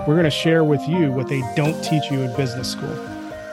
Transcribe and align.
We're 0.00 0.16
going 0.16 0.24
to 0.24 0.30
share 0.30 0.64
with 0.64 0.86
you 0.86 1.10
what 1.12 1.28
they 1.28 1.40
don't 1.56 1.80
teach 1.82 2.10
you 2.10 2.20
in 2.20 2.36
business 2.36 2.70
school. 2.70 2.94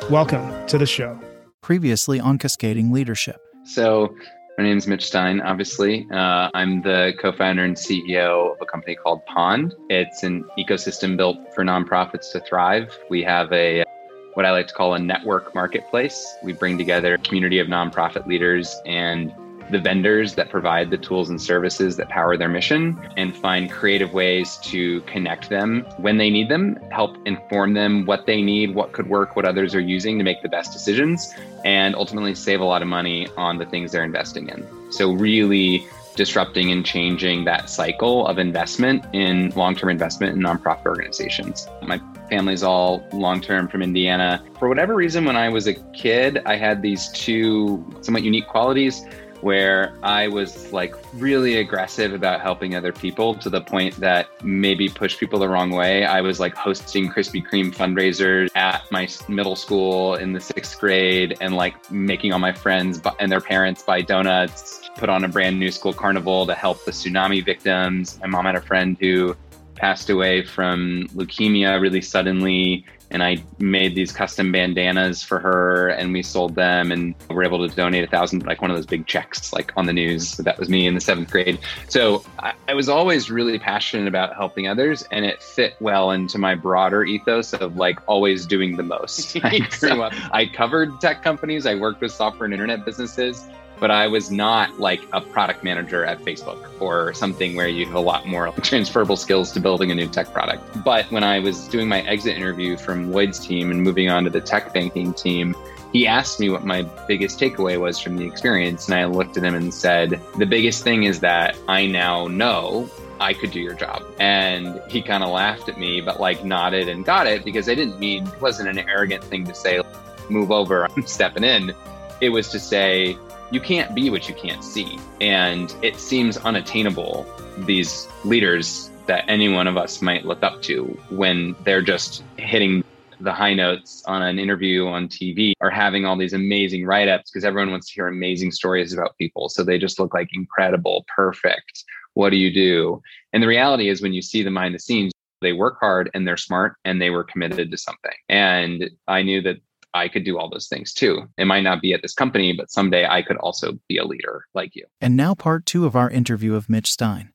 Welcome 0.10 0.68
to 0.68 0.77
the 0.77 0.86
show. 0.86 1.18
Previously 1.62 2.20
on 2.20 2.38
Cascading 2.38 2.91
Leadership. 2.91 3.40
So, 3.63 4.13
my 4.58 4.66
name 4.66 4.77
is 4.77 4.85
Mitch 4.85 5.05
Stein, 5.05 5.40
obviously. 5.40 6.05
Uh, 6.12 6.49
I'm 6.54 6.82
the 6.82 7.13
co 7.22 7.32
founder 7.32 7.63
and 7.63 7.77
CEO 7.77 8.52
of 8.52 8.58
a 8.59 8.66
company 8.66 8.96
called 8.96 9.26
Pond. 9.27 9.73
It's 9.90 10.23
an 10.23 10.44
ecosystem 10.59 11.16
built 11.16 11.38
for 11.55 11.63
nonprofits 11.63 12.34
to 12.34 12.41
thrive. 12.41 12.98
We 13.10 13.23
have 13.23 13.49
a 13.54 13.85
what 14.34 14.46
I 14.46 14.52
like 14.52 14.68
to 14.68 14.73
call 14.73 14.94
a 14.94 14.99
network 14.99 15.55
marketplace. 15.55 16.35
We 16.44 16.52
bring 16.52 16.77
together 16.77 17.13
a 17.13 17.18
community 17.18 17.60
of 17.60 17.68
nonprofit 17.68 18.27
leaders 18.27 18.76
and 18.85 19.32
the 19.71 19.80
vendors 19.80 20.35
that 20.35 20.49
provide 20.49 20.89
the 20.89 20.98
tools 20.98 21.30
and 21.30 21.41
services 21.41 21.95
that 21.98 22.09
power 22.09 22.38
their 22.38 22.49
mission 22.49 22.99
and 23.17 23.35
find 23.35 23.71
creative 23.71 24.13
ways 24.13 24.57
to 24.57 25.02
connect 25.02 25.49
them 25.49 25.85
when 25.98 26.17
they 26.17 26.29
need 26.29 26.49
them, 26.49 26.77
help 26.91 27.17
inform 27.25 27.73
them 27.73 28.05
what 28.05 28.26
they 28.26 28.41
need, 28.41 28.76
what 28.76 28.91
could 28.91 29.07
work, 29.07 29.35
what 29.35 29.45
others 29.45 29.73
are 29.73 29.81
using 29.81 30.17
to 30.17 30.23
make 30.23 30.41
the 30.41 30.49
best 30.49 30.73
decisions, 30.73 31.34
and 31.63 31.95
ultimately 31.95 32.35
save 32.35 32.59
a 32.59 32.65
lot 32.65 32.81
of 32.81 32.87
money 32.87 33.27
on 33.37 33.57
the 33.57 33.65
things 33.65 33.91
they're 33.91 34.04
investing 34.04 34.49
in. 34.49 34.68
So, 34.91 35.12
really 35.12 35.85
disrupting 36.15 36.71
and 36.71 36.85
changing 36.85 37.46
that 37.46 37.70
cycle 37.70 38.27
of 38.27 38.37
investment 38.37 39.05
in 39.13 39.49
long 39.51 39.76
term 39.76 39.90
investment 39.90 40.35
in 40.35 40.41
nonprofit 40.41 40.85
organizations. 40.85 41.68
My 41.81 42.01
family's 42.29 42.63
all 42.63 43.07
long 43.13 43.41
term 43.41 43.68
from 43.68 43.81
Indiana. 43.81 44.43
For 44.59 44.68
whatever 44.68 44.96
reason, 44.96 45.26
when 45.26 45.35
I 45.35 45.49
was 45.49 45.68
a 45.68 45.74
kid, 45.93 46.41
I 46.46 46.55
had 46.57 46.81
these 46.81 47.09
two 47.09 47.85
somewhat 48.01 48.24
unique 48.24 48.48
qualities 48.48 49.05
where 49.41 49.93
I 50.03 50.27
was 50.27 50.71
like 50.71 50.95
really 51.13 51.57
aggressive 51.57 52.13
about 52.13 52.41
helping 52.41 52.75
other 52.75 52.91
people 52.91 53.35
to 53.35 53.49
the 53.49 53.61
point 53.61 53.95
that 53.97 54.29
maybe 54.43 54.87
pushed 54.89 55.20
people 55.20 55.39
the 55.39 55.49
wrong 55.49 55.71
way. 55.71 56.05
I 56.05 56.21
was 56.21 56.39
like 56.39 56.55
hosting 56.55 57.09
Krispy 57.09 57.45
Kreme 57.45 57.73
fundraisers 57.73 58.49
at 58.55 58.89
my 58.91 59.07
middle 59.27 59.55
school 59.55 60.15
in 60.15 60.34
the 60.34 60.39
sixth 60.39 60.79
grade 60.79 61.37
and 61.41 61.55
like 61.55 61.91
making 61.91 62.34
all 62.34 62.39
my 62.39 62.53
friends 62.53 63.01
and 63.19 63.31
their 63.31 63.41
parents 63.41 63.84
buy 63.84 64.01
donuts, 64.01 64.89
put 64.97 65.09
on 65.09 65.23
a 65.23 65.28
brand 65.28 65.59
new 65.59 65.72
school 65.72 65.94
carnival 65.94 66.45
to 66.45 66.53
help 66.53 66.84
the 66.85 66.91
tsunami 66.91 67.44
victims. 67.44 68.19
My 68.22 68.28
mom 68.28 68.45
had 68.45 68.56
a 68.56 68.62
friend 68.62 68.97
who 69.00 69.35
passed 69.75 70.12
away 70.12 70.44
from 70.44 71.07
leukemia 71.16 71.81
really 71.81 72.01
suddenly 72.01 72.85
and 73.12 73.22
I 73.22 73.44
made 73.59 73.94
these 73.94 74.12
custom 74.12 74.51
bandanas 74.51 75.22
for 75.22 75.40
her 75.40 75.90
and 75.90 76.13
we 76.13 76.23
sold 76.23 76.56
them 76.56 76.91
and 76.91 77.13
we 77.29 77.35
were 77.35 77.44
able 77.44 77.68
to 77.68 77.75
donate 77.75 78.03
a 78.03 78.07
thousand, 78.07 78.45
like 78.45 78.62
one 78.62 78.72
of 78.72 78.78
those 78.78 78.85
big 78.85 79.06
checks, 79.06 79.53
like 79.53 79.72
on 79.75 79.85
the 79.85 79.94
news. 79.94 80.38
That 80.38 80.57
was 80.57 80.69
me 80.69 80.88
in 80.88 80.95
the 80.95 81.01
seventh 81.01 81.29
grade. 81.29 81.59
So 81.90 82.23
I, 82.40 82.53
I, 82.69 82.73
was 82.73 82.88
always 82.90 83.29
really 83.29 83.59
passionate 83.59 84.07
about 84.07 84.35
helping 84.35 84.68
others 84.68 85.03
and 85.12 85.25
it 85.25 85.44
fit 85.44 85.75
well 85.79 86.12
into 86.12 86.38
my 86.38 86.56
broader 86.56 87.03
ethos 87.03 87.53
of 87.53 87.75
like 87.75 88.00
always 88.07 88.45
doing 88.45 88.78
the 88.78 88.84
most. 88.84 89.38
I 89.44 89.59
grew 89.79 90.01
up, 90.01 90.13
I 90.34 90.46
covered 90.46 91.00
tech 91.01 91.22
companies, 91.22 91.66
I 91.66 91.75
worked 91.75 92.01
with 92.01 92.12
software 92.12 92.46
and 92.46 92.53
internet 92.53 92.85
businesses 92.85 93.47
but 93.81 93.90
I 93.90 94.06
was 94.06 94.29
not 94.29 94.79
like 94.79 95.01
a 95.12 95.19
product 95.19 95.63
manager 95.63 96.06
at 96.06 96.22
Facebook 96.22 96.69
or 96.80 97.14
something 97.16 97.56
where 97.56 97.68
you 97.68 97.88
have 97.88 97.96
a 97.96 98.00
lot 98.00 98.28
more 98.28 98.52
transferable 98.62 99.18
skills 99.18 99.52
to 99.53 99.59
building 99.59 99.90
a 99.90 99.96
new 99.96 100.08
tech 100.08 100.31
product. 100.31 100.84
But 100.84 101.12
when 101.12 101.24
I 101.24 101.40
was 101.40 101.68
doing 101.68 101.90
my 101.90 102.02
exit 102.03 102.38
interview 102.38 102.78
from 102.78 103.12
Lloyd's 103.12 103.40
team 103.40 103.72
and 103.72 103.81
moving 103.81 104.08
on 104.08 104.24
to 104.25 104.30
the 104.30 104.40
tech 104.40 104.72
banking 104.72 105.16
team, 105.16 105.56
he 105.92 106.06
asked 106.06 106.40
me 106.40 106.52
what 106.52 106.64
my 106.64 106.84
biggest 107.08 107.40
takeaway 107.40 107.80
was 107.80 107.97
from 107.97 108.18
the 108.18 108.25
experience. 108.25 108.88
And 108.88 108.94
I 108.94 109.06
looked 109.06 109.36
at 109.36 109.44
him 109.44 109.56
and 109.56 109.74
said, 109.74 110.22
The 110.38 110.46
biggest 110.46 110.84
thing 110.84 111.03
is 111.03 111.19
that 111.22 111.58
I 111.68 111.88
now 111.88 112.28
know 112.28 112.88
I 113.19 113.34
could 113.34 113.50
do 113.50 113.59
your 113.59 113.74
job. 113.74 114.03
And 114.19 114.80
he 114.90 115.02
kind 115.02 115.24
of 115.24 115.31
laughed 115.31 115.69
at 115.69 115.80
me, 115.80 116.02
but 116.02 116.19
like 116.19 116.46
nodded 116.46 116.88
and 116.88 117.03
got 117.03 117.25
it 117.25 117.44
because 117.44 117.68
I 117.68 117.74
didn't 117.74 118.00
mean 118.00 118.28
it 118.28 118.42
wasn't 118.42 118.69
an 118.69 118.78
arrogant 118.88 119.24
thing 119.24 119.44
to 119.46 119.56
say, 119.56 119.81
move 120.30 120.52
over, 120.52 120.86
I'm 120.86 121.06
stepping 121.08 121.44
in. 121.44 121.74
It 122.22 122.30
was 122.30 122.50
to 122.50 122.59
say, 122.59 123.18
you 123.51 123.59
can't 123.59 123.94
be 123.94 124.09
what 124.09 124.28
you 124.28 124.35
can't 124.35 124.63
see. 124.63 124.97
And 125.19 125.75
it 125.81 125.97
seems 125.97 126.38
unattainable, 126.38 127.25
these 127.59 128.07
leaders 128.23 128.89
that 129.07 129.25
any 129.28 129.50
one 129.50 129.67
of 129.67 129.78
us 129.78 130.01
might 130.01 130.25
look 130.25 130.41
up 130.41 130.62
to 130.63 130.85
when 131.09 131.56
they're 131.63 131.81
just 131.81 132.23
hitting 132.38 132.84
the 133.19 133.31
high 133.31 133.53
notes 133.53 134.03
on 134.07 134.23
an 134.23 134.39
interview 134.39 134.88
on 134.88 135.07
TV 135.07 135.53
or 135.59 135.69
having 135.69 136.06
all 136.06 136.17
these 136.17 136.34
amazing 136.34 136.85
write 136.85 137.07
ups 137.07 137.29
because 137.29 137.45
everyone 137.45 137.72
wants 137.72 137.88
to 137.88 137.94
hear 137.94 138.07
amazing 138.07 138.51
stories 138.51 138.94
about 138.94 139.17
people. 139.17 139.50
So 139.50 139.63
they 139.63 139.78
just 139.78 140.00
look 140.00 140.13
like 140.13 140.29
incredible, 140.33 141.06
perfect. 141.13 141.83
What 142.13 142.31
do 142.31 142.38
you 142.38 142.51
do? 142.53 143.01
And 143.33 143.44
the 143.44 143.47
reality 143.47 143.89
is, 143.89 144.01
when 144.01 144.13
you 144.13 144.22
see 144.22 144.44
them 144.44 144.56
behind 144.56 144.73
the 144.73 144.79
scenes, 144.79 145.12
they 145.41 145.53
work 145.53 145.78
hard 145.79 146.09
and 146.13 146.28
they're 146.28 146.38
smart 146.38 146.75
and 146.85 147.01
they 147.01 147.09
were 147.09 147.23
committed 147.23 147.72
to 147.72 147.78
something. 147.78 148.12
And 148.29 148.89
I 149.07 149.23
knew 149.23 149.41
that 149.41 149.57
I 149.94 150.07
could 150.07 150.24
do 150.24 150.38
all 150.38 150.50
those 150.50 150.68
things 150.68 150.94
too. 150.94 151.24
It 151.38 151.46
might 151.46 151.62
not 151.62 151.81
be 151.81 151.94
at 151.94 152.02
this 152.02 152.13
company, 152.13 152.53
but 152.53 152.72
someday 152.72 153.06
I 153.07 153.22
could 153.22 153.38
also 153.38 153.78
be 153.88 153.97
a 153.97 154.06
leader 154.06 154.46
like 154.53 154.75
you. 154.75 154.85
And 155.00 155.18
now, 155.18 155.35
part 155.35 155.66
two 155.66 155.85
of 155.85 155.96
our 155.96 156.09
interview 156.09 156.56
of 156.56 156.69
Mitch 156.69 156.91
Stein, 156.91 157.34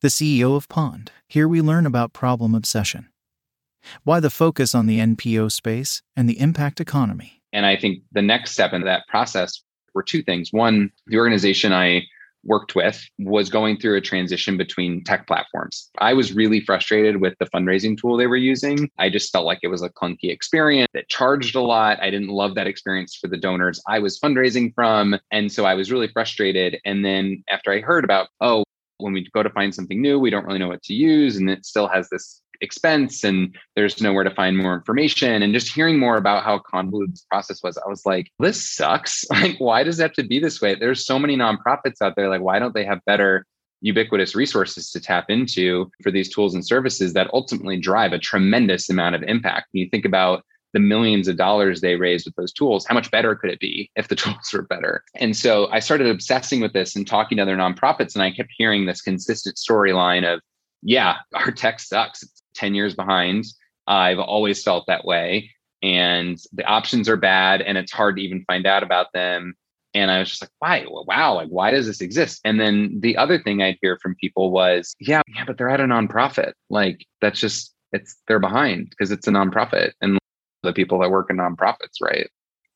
the 0.00 0.08
CEO 0.08 0.56
of 0.56 0.68
Pond. 0.68 1.10
Here 1.28 1.48
we 1.48 1.60
learn 1.60 1.86
about 1.86 2.12
problem 2.12 2.54
obsession, 2.54 3.08
why 4.04 4.20
the 4.20 4.30
focus 4.30 4.74
on 4.74 4.86
the 4.86 4.98
NPO 4.98 5.52
space, 5.52 6.02
and 6.16 6.28
the 6.28 6.40
impact 6.40 6.80
economy. 6.80 7.42
And 7.52 7.66
I 7.66 7.76
think 7.76 8.02
the 8.12 8.22
next 8.22 8.52
step 8.52 8.72
in 8.72 8.82
that 8.84 9.06
process 9.08 9.62
were 9.94 10.02
two 10.02 10.22
things. 10.22 10.52
One, 10.52 10.90
the 11.06 11.18
organization 11.18 11.72
I 11.72 12.02
worked 12.44 12.74
with 12.74 13.02
was 13.18 13.48
going 13.48 13.78
through 13.78 13.96
a 13.96 14.00
transition 14.00 14.56
between 14.56 15.04
tech 15.04 15.26
platforms. 15.26 15.90
I 15.98 16.14
was 16.14 16.32
really 16.32 16.60
frustrated 16.60 17.20
with 17.20 17.34
the 17.38 17.46
fundraising 17.46 17.96
tool 17.96 18.16
they 18.16 18.26
were 18.26 18.36
using. 18.36 18.90
I 18.98 19.10
just 19.10 19.32
felt 19.32 19.46
like 19.46 19.60
it 19.62 19.68
was 19.68 19.82
a 19.82 19.90
clunky 19.90 20.30
experience 20.30 20.88
that 20.94 21.08
charged 21.08 21.54
a 21.54 21.60
lot. 21.60 22.00
I 22.02 22.10
didn't 22.10 22.28
love 22.28 22.54
that 22.56 22.66
experience 22.66 23.16
for 23.16 23.28
the 23.28 23.36
donors 23.36 23.80
I 23.86 23.98
was 23.98 24.18
fundraising 24.18 24.74
from. 24.74 25.18
And 25.30 25.50
so 25.50 25.64
I 25.64 25.74
was 25.74 25.92
really 25.92 26.08
frustrated. 26.08 26.78
And 26.84 27.04
then 27.04 27.42
after 27.48 27.72
I 27.72 27.80
heard 27.80 28.04
about, 28.04 28.28
oh, 28.40 28.64
when 28.98 29.12
we 29.12 29.28
go 29.34 29.42
to 29.42 29.50
find 29.50 29.74
something 29.74 30.00
new, 30.00 30.18
we 30.18 30.30
don't 30.30 30.46
really 30.46 30.58
know 30.58 30.68
what 30.68 30.82
to 30.84 30.94
use. 30.94 31.36
And 31.36 31.48
it 31.50 31.64
still 31.64 31.88
has 31.88 32.08
this 32.10 32.41
expense 32.62 33.24
and 33.24 33.54
there's 33.76 34.00
nowhere 34.00 34.24
to 34.24 34.34
find 34.34 34.56
more 34.56 34.74
information. 34.74 35.42
And 35.42 35.52
just 35.52 35.72
hearing 35.72 35.98
more 35.98 36.16
about 36.16 36.44
how 36.44 36.58
convoluted 36.58 37.14
this 37.14 37.26
process 37.30 37.62
was, 37.62 37.76
I 37.76 37.88
was 37.88 38.06
like, 38.06 38.30
this 38.38 38.68
sucks. 38.68 39.24
Like, 39.42 39.58
why 39.58 39.82
does 39.82 39.98
it 39.98 40.02
have 40.02 40.12
to 40.12 40.22
be 40.22 40.38
this 40.38 40.60
way? 40.60 40.76
There's 40.76 41.04
so 41.04 41.18
many 41.18 41.36
nonprofits 41.36 42.00
out 42.00 42.14
there. 42.14 42.28
Like, 42.28 42.42
why 42.42 42.60
don't 42.60 42.74
they 42.74 42.84
have 42.84 43.00
better 43.06 43.44
ubiquitous 43.80 44.36
resources 44.36 44.90
to 44.90 45.00
tap 45.00 45.24
into 45.28 45.90
for 46.02 46.12
these 46.12 46.32
tools 46.32 46.54
and 46.54 46.64
services 46.64 47.12
that 47.14 47.28
ultimately 47.32 47.76
drive 47.76 48.12
a 48.12 48.18
tremendous 48.18 48.88
amount 48.88 49.16
of 49.16 49.22
impact? 49.24 49.68
When 49.72 49.82
you 49.82 49.90
think 49.90 50.04
about 50.04 50.44
the 50.72 50.80
millions 50.80 51.28
of 51.28 51.36
dollars 51.36 51.80
they 51.80 51.96
raised 51.96 52.26
with 52.26 52.34
those 52.36 52.52
tools, 52.52 52.86
how 52.86 52.94
much 52.94 53.10
better 53.10 53.34
could 53.34 53.50
it 53.50 53.60
be 53.60 53.90
if 53.96 54.08
the 54.08 54.16
tools 54.16 54.50
were 54.52 54.62
better? 54.62 55.04
And 55.16 55.36
so 55.36 55.68
I 55.70 55.80
started 55.80 56.06
obsessing 56.06 56.60
with 56.60 56.72
this 56.72 56.96
and 56.96 57.06
talking 57.06 57.36
to 57.36 57.42
other 57.42 57.56
nonprofits, 57.56 58.14
and 58.14 58.22
I 58.22 58.30
kept 58.30 58.50
hearing 58.56 58.86
this 58.86 59.02
consistent 59.02 59.56
storyline 59.56 60.32
of, 60.32 60.40
yeah, 60.82 61.16
our 61.34 61.50
tech 61.50 61.80
sucks. 61.80 62.22
It's 62.22 62.41
10 62.54 62.74
years 62.74 62.94
behind. 62.94 63.44
I've 63.86 64.18
always 64.18 64.62
felt 64.62 64.86
that 64.86 65.04
way. 65.04 65.50
And 65.82 66.38
the 66.52 66.64
options 66.64 67.08
are 67.08 67.16
bad 67.16 67.60
and 67.60 67.76
it's 67.76 67.92
hard 67.92 68.16
to 68.16 68.22
even 68.22 68.44
find 68.46 68.66
out 68.66 68.82
about 68.82 69.12
them. 69.12 69.54
And 69.94 70.10
I 70.10 70.20
was 70.20 70.30
just 70.30 70.42
like, 70.42 70.50
why? 70.60 70.86
Wow, 70.88 71.34
like 71.34 71.48
why 71.48 71.70
does 71.70 71.86
this 71.86 72.00
exist? 72.00 72.40
And 72.44 72.58
then 72.60 73.00
the 73.00 73.16
other 73.16 73.42
thing 73.42 73.62
I'd 73.62 73.78
hear 73.82 73.98
from 74.00 74.14
people 74.14 74.50
was, 74.50 74.94
yeah, 75.00 75.22
yeah, 75.34 75.44
but 75.44 75.58
they're 75.58 75.68
at 75.68 75.80
a 75.80 75.84
nonprofit. 75.84 76.52
Like 76.70 77.04
that's 77.20 77.40
just 77.40 77.74
it's 77.92 78.16
they're 78.26 78.38
behind 78.38 78.90
because 78.90 79.10
it's 79.10 79.28
a 79.28 79.30
nonprofit 79.30 79.92
and 80.00 80.18
the 80.62 80.72
people 80.72 80.98
that 81.00 81.10
work 81.10 81.28
in 81.30 81.36
nonprofits, 81.36 82.00
right? 82.00 82.30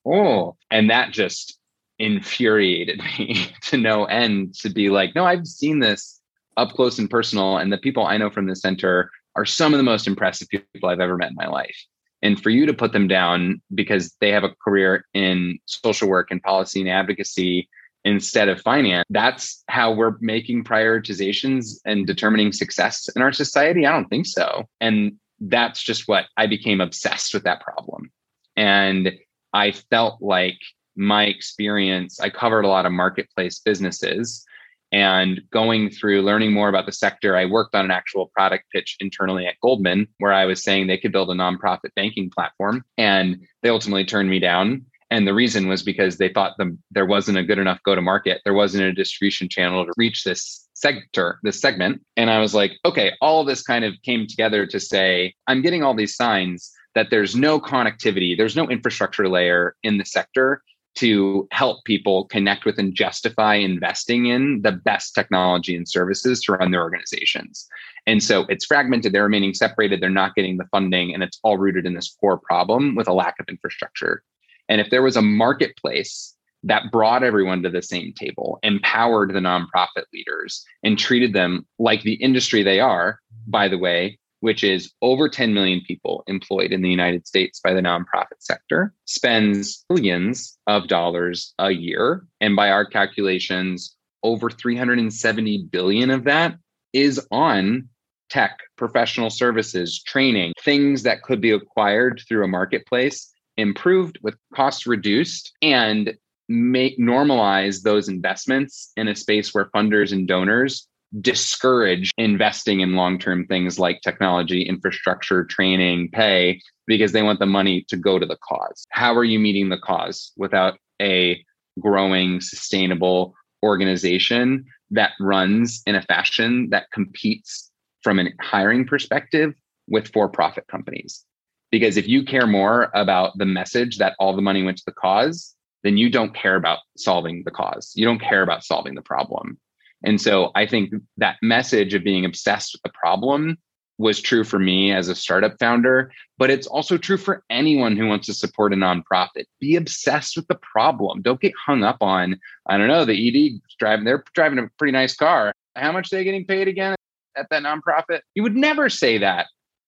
Oh, 0.05 0.57
and 0.71 0.91
that 0.91 1.13
just 1.13 1.59
infuriated 1.99 3.01
me 3.19 3.53
to 3.63 3.77
no 3.77 4.05
end 4.05 4.55
to 4.57 4.69
be 4.69 4.91
like, 4.91 5.15
no, 5.15 5.25
I've 5.25 5.47
seen 5.47 5.81
this 5.81 6.21
up 6.57 6.71
close 6.71 6.99
and 6.99 7.11
personal. 7.11 7.59
And 7.59 7.73
the 7.73 7.79
people 7.79 8.07
I 8.07 8.17
know 8.17 8.31
from 8.31 8.47
the 8.47 8.57
center 8.57 9.11
are 9.37 9.45
some 9.45 9.73
of 9.73 9.79
the 9.79 9.85
most 9.85 10.07
impressive 10.07 10.49
people 10.49 10.89
I've 10.89 11.01
ever 11.01 11.17
met 11.17 11.31
in 11.31 11.37
my 11.37 11.47
life. 11.47 11.77
And 12.23 12.43
for 12.43 12.51
you 12.51 12.67
to 12.67 12.75
put 12.75 12.93
them 12.93 13.07
down 13.07 13.61
because 13.75 14.17
they 14.21 14.33
have 14.33 14.43
a 14.43 14.55
career 14.65 15.05
in 15.15 15.59
social 15.67 16.09
work 16.09 16.31
and 16.31 16.43
policy 16.43 16.81
and 16.81 16.89
advocacy 16.89 17.69
instead 18.05 18.49
of 18.49 18.61
finance, 18.63 19.05
that's 19.11 19.63
how 19.69 19.93
we're 19.93 20.17
making 20.21 20.65
prioritizations 20.65 21.79
and 21.85 22.07
determining 22.07 22.53
success 22.53 23.09
in 23.15 23.23
our 23.23 23.33
society? 23.33 23.87
I 23.87 23.93
don't 23.93 24.09
think 24.09 24.27
so. 24.27 24.65
And 24.81 25.13
that's 25.41 25.83
just 25.83 26.09
what 26.09 26.27
I 26.37 26.47
became 26.47 26.81
obsessed 26.81 27.35
with 27.35 27.45
that 27.45 27.61
problem. 27.61 28.11
And 28.57 29.13
I 29.53 29.73
felt 29.73 30.23
like 30.23 30.59
my 30.97 31.25
experience, 31.25 32.19
I 32.21 32.31
covered 32.31 32.65
a 32.65 32.69
lot 32.69 32.87
of 32.87 32.93
marketplace 32.93 33.59
businesses 33.59 34.47
and 34.93 35.41
going 35.51 35.91
through 35.91 36.23
learning 36.23 36.53
more 36.53 36.69
about 36.69 36.87
the 36.87 36.93
sector. 36.93 37.37
I 37.37 37.47
worked 37.47 37.75
on 37.75 37.85
an 37.85 37.91
actual 37.91 38.31
product 38.35 38.65
pitch 38.73 38.97
internally 39.01 39.47
at 39.47 39.61
Goldman 39.63 40.09
where 40.19 40.33
I 40.33 40.45
was 40.45 40.63
saying 40.63 40.87
they 40.87 40.99
could 40.99 41.13
build 41.13 41.31
a 41.31 41.35
nonprofit 41.35 41.95
banking 41.95 42.31
platform. 42.31 42.85
And 42.97 43.47
they 43.63 43.69
ultimately 43.69 44.05
turned 44.05 44.31
me 44.31 44.39
down. 44.39 44.87
And 45.11 45.27
the 45.27 45.35
reason 45.35 45.69
was 45.69 45.83
because 45.83 46.19
they 46.19 46.29
thought 46.29 46.55
the, 46.59 46.77
there 46.91 47.07
wasn't 47.07 47.39
a 47.39 47.45
good 47.45 47.59
enough 47.59 47.83
go 47.85 47.95
to 47.95 48.03
market, 48.03 48.41
there 48.45 48.55
wasn't 48.55 48.85
a 48.85 48.93
distribution 48.93 49.49
channel 49.49 49.85
to 49.87 49.93
reach 49.97 50.25
this 50.25 50.69
sector, 50.75 51.39
this 51.43 51.61
segment. 51.61 52.03
And 52.17 52.29
I 52.29 52.41
was 52.41 52.55
like, 52.55 52.73
okay, 52.85 53.13
all 53.21 53.45
this 53.45 53.63
kind 53.63 53.85
of 53.85 53.95
came 54.03 54.27
together 54.27 54.67
to 54.67 54.81
say, 54.81 55.35
I'm 55.47 55.63
getting 55.63 55.83
all 55.83 55.95
these 55.95 56.17
signs 56.17 56.73
that 56.97 57.11
there's 57.11 57.37
no 57.37 57.61
connectivity, 57.61 58.37
there's 58.37 58.57
no 58.57 58.69
infrastructure 58.69 59.29
layer 59.29 59.77
in 59.83 59.99
the 59.99 60.05
sector 60.05 60.63
to 60.97 61.47
help 61.53 61.85
people 61.85 62.25
connect 62.27 62.65
with 62.65 62.79
and 62.79 62.95
justify 62.95 63.55
investing 63.55 64.27
in 64.27 64.63
the 64.63 64.73
best 64.73 65.15
technology 65.15 65.77
and 65.77 65.89
services 65.89 66.41
to 66.43 66.53
run 66.53 66.71
their 66.71 66.83
organizations. 66.83 67.67
And 68.07 68.23
so 68.23 68.47
it's 68.49 68.65
fragmented, 68.65 69.13
they're 69.13 69.25
remaining 69.25 69.55
separated, 69.55 70.01
they're 70.01 70.11
not 70.11 70.35
getting 70.35 70.57
the 70.57 70.69
funding, 70.71 71.13
and 71.13 71.23
it's 71.23 71.39
all 71.43 71.59
rooted 71.59 71.87
in 71.87 71.95
this 71.95 72.17
core 72.21 72.39
problem 72.39 72.95
with 72.95 73.09
a 73.09 73.13
lack 73.13 73.35
of 73.39 73.47
infrastructure. 73.49 74.23
And 74.69 74.81
if 74.81 74.91
there 74.91 75.03
was 75.03 75.17
a 75.17 75.23
marketplace 75.23 76.35
that 76.65 76.91
brought 76.91 77.23
everyone 77.23 77.63
to 77.63 77.71
the 77.71 77.83
same 77.83 78.13
table, 78.13 78.59
empowered 78.63 79.33
the 79.33 79.41
nonprofit 79.41 80.05
leaders, 80.13 80.65
and 80.83 80.99
treated 80.99 81.33
them 81.33 81.67
like 81.79 82.03
the 82.03 82.15
industry 82.15 82.63
they 82.63 82.81
are, 82.81 83.21
by 83.47 83.69
the 83.69 83.79
way, 83.79 84.19
which 84.41 84.63
is 84.63 84.93
over 85.03 85.29
10 85.29 85.55
million 85.55 85.81
people 85.87 86.23
employed 86.27 86.73
in 86.73 86.83
the 86.83 86.91
United 86.91 87.27
States 87.27 87.61
by 87.61 87.73
the 87.73 87.81
nonprofit 87.81 88.41
sector, 88.41 88.93
spends 89.07 89.85
billions 89.89 90.59
of 90.67 90.89
dollars 90.89 91.55
a 91.59 91.71
year. 91.71 92.27
And 92.41 92.55
by 92.55 92.71
our 92.71 92.85
calculations, 92.85 93.97
over 94.23 94.51
370 94.51 95.69
billion 95.71 96.11
of 96.11 96.25
that 96.25 96.57
is 96.93 97.25
on 97.31 97.89
tech, 98.29 98.59
professional 98.77 99.31
services, 99.31 100.03
training, 100.03 100.53
things 100.63 101.03
that 101.05 101.23
could 101.23 101.41
be 101.41 101.53
acquired 101.53 102.23
through 102.27 102.45
a 102.45 102.49
marketplace, 102.49 103.33
improved 103.57 104.19
with 104.23 104.35
costs 104.55 104.87
reduced, 104.87 105.53
and 105.63 106.17
make 106.49 106.99
normalize 106.99 107.83
those 107.83 108.09
investments 108.09 108.93
in 108.97 109.09
a 109.09 109.17
space 109.17 109.53
where 109.53 109.71
funders 109.75 110.13
and 110.13 110.29
donors 110.29 110.89
discourage 111.21 112.13
investing 112.19 112.81
in 112.81 112.95
long 112.95 113.19
term 113.19 113.47
things 113.47 113.79
like 113.79 114.01
technology, 114.03 114.63
infrastructure, 114.63 115.45
training, 115.45 116.11
pay, 116.13 116.61
because 116.87 117.13
they 117.13 117.23
want 117.23 117.39
the 117.39 117.47
money 117.47 117.85
to 117.89 117.97
go 117.97 118.19
to 118.19 118.27
the 118.27 118.39
cause. 118.49 118.85
How 118.91 119.15
are 119.15 119.25
you 119.25 119.39
meeting 119.39 119.69
the 119.69 119.79
cause 119.79 120.33
without 120.37 120.79
a 121.01 121.43
growing, 121.81 122.41
sustainable 122.41 123.35
organization 123.63 124.65
that 124.91 125.13
runs 125.21 125.83
in 125.87 125.95
a 125.95 126.03
fashion 126.03 126.69
that 126.71 126.91
competes 126.93 127.71
from 128.03 128.21
a 128.21 128.31
hiring 128.41 128.87
perspective 128.87 129.55
with 129.89 130.09
for 130.13 130.29
profit 130.29 130.67
companies? 130.69 131.25
Because 131.71 131.97
if 131.97 132.07
you 132.07 132.25
care 132.25 132.47
more 132.47 132.91
about 132.95 133.37
the 133.39 133.45
message 133.45 133.99
that 133.99 134.15
all 134.19 134.37
the 134.37 134.43
money 134.43 134.63
went 134.63 134.79
to 134.79 134.85
the 134.87 134.93
cause, 134.93 135.55
then 135.83 135.97
you 135.97 136.11
don't 136.11 136.35
care 136.35 136.57
about 136.57 136.79
solving 136.97 137.43
the 137.45 137.51
cause. 137.51 137.93
You 137.95 138.05
don't 138.05 138.21
care 138.21 138.43
about 138.43 138.65
solving 138.65 138.95
the 138.95 139.03
problem. 139.03 139.59
And 140.05 140.21
so 140.21 140.51
I 140.55 140.67
think 140.67 140.95
that 141.17 141.37
message 141.43 141.95
of 141.95 142.05
being 142.05 142.25
obsessed 142.25 142.75
with 142.75 142.83
the 142.83 142.97
problem 142.99 143.59
was 143.99 144.21
true 144.21 144.45
for 144.45 144.59
me 144.59 144.93
as 144.93 145.09
a 145.09 145.15
startup 145.15 145.59
founder, 145.59 146.13
but 146.37 146.51
it's 146.51 146.67
also 146.67 146.99
true 146.99 147.17
for 147.17 147.43
anyone 147.49 147.97
who 147.97 148.07
wants 148.07 148.27
to 148.27 148.35
support 148.35 148.75
a 148.75 148.77
nonprofit. 148.77 149.45
Be 149.59 149.77
obsessed 149.77 150.37
with 150.37 150.47
the 150.49 150.57
problem. 150.57 151.23
Don't 151.23 151.41
get 151.41 151.55
hung 151.57 151.83
up 151.83 151.99
on, 152.03 152.39
I 152.67 152.77
don't 152.77 152.89
know, 152.89 153.05
the 153.05 153.15
ED 153.15 153.61
driving, 153.79 154.05
they're 154.05 154.25
driving 154.35 154.59
a 154.59 154.69
pretty 154.79 154.93
nice 154.93 155.17
car. 155.17 155.55
How 155.75 155.93
much 155.93 156.13
are 156.13 156.17
they 156.17 156.25
getting 156.25 156.45
paid 156.45 156.69
again 156.69 156.95
at 157.37 157.49
that 157.51 157.63
nonprofit? 157.63 158.21
You 158.35 158.43
would 158.43 158.57
never 158.57 158.91
say 158.91 159.19
that 159.19 159.47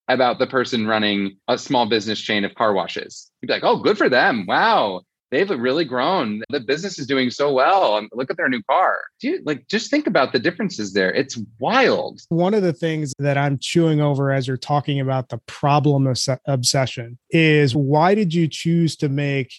about 0.09 0.39
the 0.39 0.47
person 0.47 0.87
running 0.87 1.37
a 1.49 1.59
small 1.59 1.87
business 1.87 2.19
chain 2.19 2.45
of 2.45 2.55
car 2.55 2.73
washes. 2.73 3.31
You'd 3.43 3.49
be 3.49 3.53
like, 3.53 3.65
oh, 3.65 3.77
good 3.77 3.99
for 3.99 4.09
them. 4.09 4.47
Wow 4.47 5.03
they've 5.31 5.49
really 5.51 5.85
grown. 5.85 6.43
The 6.51 6.61
business 6.61 6.99
is 6.99 7.07
doing 7.07 7.31
so 7.31 7.53
well. 7.53 7.95
Um, 7.95 8.09
look 8.13 8.31
at 8.31 8.37
their 8.37 8.49
new 8.49 8.63
car. 8.65 8.99
Dude, 9.21 9.45
like 9.47 9.67
just 9.69 9.91
think 9.91 10.07
about 10.07 10.33
the 10.33 10.39
differences 10.39 10.93
there. 10.93 11.13
It's 11.13 11.39
wild. 11.59 12.21
One 12.29 12.55
of 12.55 12.63
the 12.63 12.73
things 12.73 13.13
that 13.19 13.37
I'm 13.37 13.59
chewing 13.59 14.01
over 14.01 14.33
as 14.33 14.47
you're 14.47 14.57
talking 14.57 15.01
about 15.01 15.29
the 15.29 15.39
problem 15.47 16.07
of 16.07 16.19
obsession 16.47 17.19
is 17.31 17.75
why 17.75 18.15
did 18.15 18.33
you 18.33 18.49
choose 18.49 18.97
to 18.97 19.09
make 19.09 19.53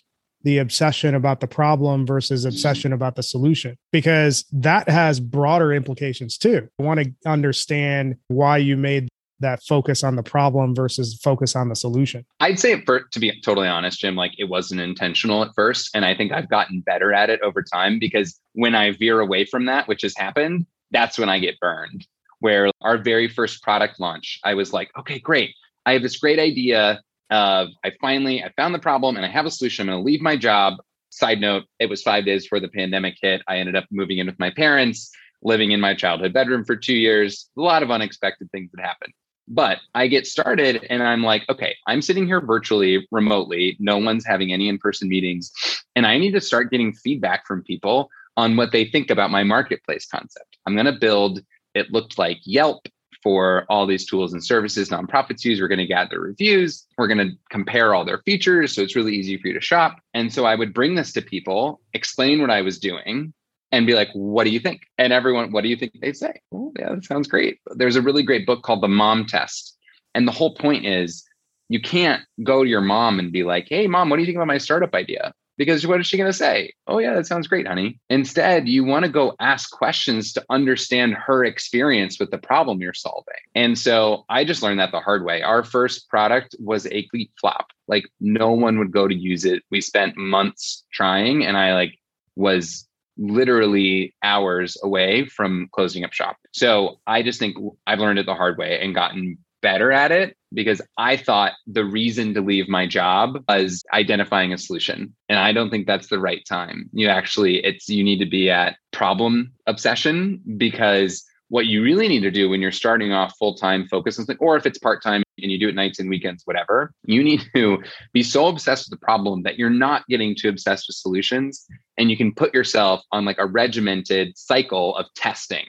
the 0.44 0.60
obsession 0.60 1.16
about 1.16 1.42
the 1.42 1.48
problem 1.48 2.06
versus 2.06 2.42
mm-hmm. 2.42 2.50
obsession 2.50 2.94
about 2.94 3.16
the 3.16 3.24
solution 3.24 3.78
because 3.92 4.46
that 4.52 4.88
has 4.88 5.20
broader 5.20 5.74
implications 5.74 6.38
too. 6.38 6.68
I 6.80 6.84
want 6.84 7.02
to 7.02 7.30
understand 7.30 8.16
why 8.28 8.58
you 8.58 8.78
made 8.78 9.10
that 9.40 9.64
focus 9.64 10.04
on 10.04 10.16
the 10.16 10.24
problem 10.24 10.76
versus 10.76 11.20
focus 11.22 11.56
on 11.56 11.70
the 11.70 11.76
solution? 11.76 12.26
I'd 12.40 12.60
say, 12.60 12.84
for, 12.86 13.02
to 13.02 13.20
be 13.20 13.40
totally 13.42 13.68
honest, 13.68 14.00
Jim, 14.00 14.16
like 14.16 14.34
it 14.38 14.46
wasn't 14.46 14.82
intentional 14.82 15.44
at 15.44 15.54
first. 15.56 15.90
And 15.94 16.06
I 16.06 16.16
think 16.16 16.32
I've 16.32 16.50
gotten 16.50 16.82
better 16.82 17.14
at 17.14 17.30
it 17.30 17.42
over 17.42 17.64
time 17.64 18.00
because 18.00 18.40
when 18.54 18.76
I 18.76 18.92
veer 18.92 19.20
away 19.20 19.46
from 19.46 19.66
that, 19.66 19.88
which 19.88 20.02
has 20.02 20.16
happened, 20.16 20.66
that's 20.92 21.18
when 21.18 21.30
I 21.30 21.40
get 21.40 21.60
burned. 21.60 22.06
Where 22.40 22.72
our 22.82 22.98
very 22.98 23.28
first 23.28 23.62
product 23.62 24.00
launch, 24.00 24.40
I 24.44 24.54
was 24.54 24.72
like, 24.72 24.90
okay, 24.98 25.20
great. 25.20 25.54
I 25.86 25.94
have 25.94 26.02
this 26.02 26.18
great 26.18 26.40
idea 26.40 27.02
of 27.30 27.70
I 27.84 27.92
finally 28.02 28.44
I 28.44 28.52
found 28.56 28.74
the 28.74 28.80
problem 28.80 29.16
and 29.16 29.26
I 29.26 29.30
have 29.30 29.46
a 29.46 29.52
solution. 29.52 29.84
I'm 29.84 29.96
going 29.96 30.04
to 30.04 30.06
leave 30.06 30.22
my 30.22 30.38
job. 30.38 30.76
Side 31.10 31.42
note, 31.42 31.64
it 31.80 31.90
was 31.90 32.02
five 32.02 32.26
days 32.26 32.46
before 32.46 32.60
the 32.60 32.70
pandemic 32.70 33.18
hit. 33.22 33.42
I 33.48 33.58
ended 33.58 33.76
up 33.76 33.86
moving 33.92 34.20
in 34.20 34.28
with 34.28 34.40
my 34.40 34.52
parents, 34.52 35.12
living 35.42 35.72
in 35.72 35.80
my 35.80 35.96
childhood 35.96 36.34
bedroom 36.34 36.64
for 36.66 36.76
two 36.76 36.96
years. 36.96 37.50
A 37.58 37.62
lot 37.62 37.84
of 37.84 37.92
unexpected 37.92 38.50
things 38.52 38.70
that 38.74 38.86
happened. 38.86 39.14
But 39.50 39.80
I 39.96 40.08
get 40.08 40.28
started 40.28 40.86
and 40.90 41.02
I'm 41.02 41.24
like, 41.24 41.44
okay, 41.50 41.76
I'm 41.88 42.04
sitting 42.04 42.28
here 42.28 42.40
virtually, 42.40 43.08
remotely. 43.12 43.76
No 43.80 43.98
one's 43.98 44.26
having 44.26 44.54
any 44.54 44.70
in 44.70 44.78
person 44.78 45.10
meetings. 45.10 45.52
And 45.96 46.06
I 46.06 46.20
need 46.20 46.32
to 46.32 46.42
start 46.42 46.70
getting 46.70 46.94
feedback 46.94 47.48
from 47.48 47.64
people 47.64 48.12
on 48.38 48.56
what 48.56 48.72
they 48.72 48.86
think 48.86 49.10
about 49.10 49.32
my 49.32 49.44
marketplace 49.44 50.06
concept. 50.06 50.58
I'm 50.66 50.76
going 50.76 50.86
to 50.86 50.94
build, 50.94 51.42
it 51.74 51.92
looked 51.92 52.18
like 52.18 52.38
Yelp 52.44 52.88
for 53.22 53.66
all 53.70 53.86
these 53.86 54.06
tools 54.06 54.34
and 54.34 54.44
services 54.44 54.90
nonprofits 54.90 55.44
use. 55.44 55.60
We're 55.60 55.68
going 55.68 55.80
to 55.80 55.86
gather 55.86 56.22
reviews. 56.22 56.86
We're 56.98 57.08
going 57.08 57.28
to 57.28 57.36
compare 57.50 57.94
all 57.94 58.06
their 58.06 58.20
features. 58.20 58.74
So 58.74 58.82
it's 58.82 58.96
really 58.96 59.16
easy 59.16 59.38
for 59.38 59.48
you 59.48 59.54
to 59.56 59.62
shop. 59.62 60.00
And 60.14 60.32
so 60.32 60.46
I 60.46 60.56
would 60.56 60.74
bring 60.74 60.96
this 60.96 61.12
to 61.14 61.22
people, 61.22 61.82
explain 61.94 62.40
what 62.40 62.50
I 62.50 62.62
was 62.62 62.80
doing, 62.80 63.34
and 63.72 63.86
be 63.86 63.94
like, 63.94 64.10
what 64.14 64.44
do 64.44 64.50
you 64.50 64.60
think? 64.60 64.82
And 64.98 65.14
everyone, 65.14 65.52
what 65.52 65.62
do 65.62 65.70
you 65.70 65.76
think 65.76 65.94
they'd 66.02 66.18
say? 66.18 66.42
Oh, 66.52 66.74
yeah, 66.78 66.94
that 66.94 67.06
sounds 67.06 67.28
great. 67.28 67.60
There's 67.76 67.96
a 67.96 68.02
really 68.02 68.24
great 68.24 68.46
book 68.46 68.64
called 68.64 68.82
The 68.82 68.88
Mom 68.88 69.26
Test. 69.26 69.78
And 70.16 70.28
the 70.28 70.32
whole 70.32 70.56
point 70.56 70.86
is 70.86 71.24
you 71.70 71.80
can't 71.80 72.24
go 72.44 72.64
to 72.64 72.70
your 72.70 72.82
mom 72.82 73.20
and 73.20 73.32
be 73.32 73.44
like, 73.44 73.68
hey, 73.70 73.88
mom, 73.88 74.10
what 74.10 74.18
do 74.18 74.22
you 74.22 74.26
think 74.26 74.38
about 74.38 74.48
my 74.48 74.58
startup 74.58 74.96
idea? 74.96 75.34
Because 75.56 75.86
what 75.86 76.00
is 76.00 76.08
she 76.08 76.18
going 76.18 76.30
to 76.30 76.38
say? 76.38 76.74
Oh, 76.88 77.00
yeah, 77.00 77.14
that 77.14 77.28
sounds 77.28 77.48
great, 77.48 77.68
honey. 77.68 78.00
Instead, 78.10 78.70
you 78.70 78.86
want 78.86 79.04
to 79.04 79.12
go 79.12 79.36
ask 79.42 79.70
questions 79.70 80.32
to 80.34 80.46
understand 80.50 81.14
her 81.16 81.44
experience 81.44 82.18
with 82.18 82.32
the 82.32 82.38
problem 82.38 82.80
you're 82.80 82.94
solving. 82.94 83.34
And 83.56 83.78
so 83.78 84.24
I 84.30 84.46
just 84.46 84.64
learned 84.64 84.80
that 84.80 84.92
the 84.92 85.02
hard 85.02 85.26
way. 85.26 85.42
Our 85.42 85.66
first 85.66 86.08
product 86.08 86.56
was 86.60 86.86
a 86.86 87.04
complete 87.04 87.32
flop. 87.40 87.68
Like 87.90 88.06
no 88.22 88.52
one 88.52 88.80
would 88.80 88.92
go 88.92 89.08
to 89.08 89.14
use 89.14 89.44
it. 89.44 89.64
We 89.70 89.82
spent 89.82 90.16
months 90.16 90.86
trying, 90.94 91.46
and 91.46 91.58
I 91.58 91.74
like 91.74 92.00
was 92.38 92.88
literally 93.20 94.16
hours 94.24 94.78
away 94.82 95.26
from 95.26 95.68
closing 95.72 96.04
up 96.04 96.14
shop. 96.14 96.38
So 96.54 97.00
I 97.06 97.22
just 97.22 97.40
think 97.40 97.58
I've 97.86 98.00
learned 98.00 98.20
it 98.20 98.26
the 98.26 98.34
hard 98.34 98.58
way 98.58 98.80
and 98.82 98.96
gotten 98.96 99.38
better 99.62 99.92
at 99.92 100.12
it 100.12 100.38
because 100.54 100.82
I 100.98 101.18
thought 101.18 101.52
the 101.68 101.84
reason 101.84 102.34
to 102.34 102.42
leave 102.42 102.70
my 102.70 102.88
job 102.88 103.44
was 103.48 103.84
identifying 103.94 104.54
a 104.54 104.58
solution. 104.58 105.14
And 105.28 105.38
I 105.38 105.52
don't 105.52 105.70
think 105.70 105.86
that's 105.86 106.08
the 106.08 106.20
right 106.20 106.44
time. 106.48 106.90
You 106.94 107.10
actually, 107.10 107.64
it's, 107.64 107.90
you 107.90 108.04
need 108.04 108.20
to 108.20 108.26
be 108.26 108.50
at 108.50 108.78
problem 108.92 109.52
obsession 109.68 110.42
because 110.58 111.24
what 111.50 111.66
you 111.66 111.84
really 111.84 112.08
need 112.08 112.22
to 112.22 112.32
do 112.32 112.50
when 112.50 112.62
you're 112.62 112.72
starting 112.72 113.12
off 113.12 113.36
full 113.38 113.56
time 113.56 113.88
focus 113.88 114.18
on 114.18 114.26
something, 114.26 114.44
or 114.44 114.56
if 114.56 114.66
it's 114.66 114.78
part 114.78 115.04
time 115.04 115.24
and 115.42 115.52
you 115.52 115.60
do 115.60 115.68
it 115.68 115.76
nights 115.76 116.00
and 116.00 116.10
weekends, 116.10 116.44
whatever, 116.46 116.92
you 117.06 117.24
need 117.24 117.42
to 117.56 117.82
be 118.14 118.24
so 118.24 118.48
obsessed 118.48 118.90
with 118.90 119.00
the 119.00 119.06
problem 119.06 119.44
that 119.44 119.58
you're 119.58 119.70
not 119.70 120.06
getting 120.08 120.36
too 120.36 120.50
obsessed 120.50 120.86
with 120.88 120.96
solutions. 120.96 121.66
And 121.98 122.10
you 122.10 122.18
can 122.18 122.34
put 122.34 122.54
yourself 122.54 123.04
on 123.12 123.26
like 123.26 123.38
a 123.40 123.46
regimented 123.46 124.38
cycle 124.38 124.96
of 124.96 125.08
testing 125.16 125.66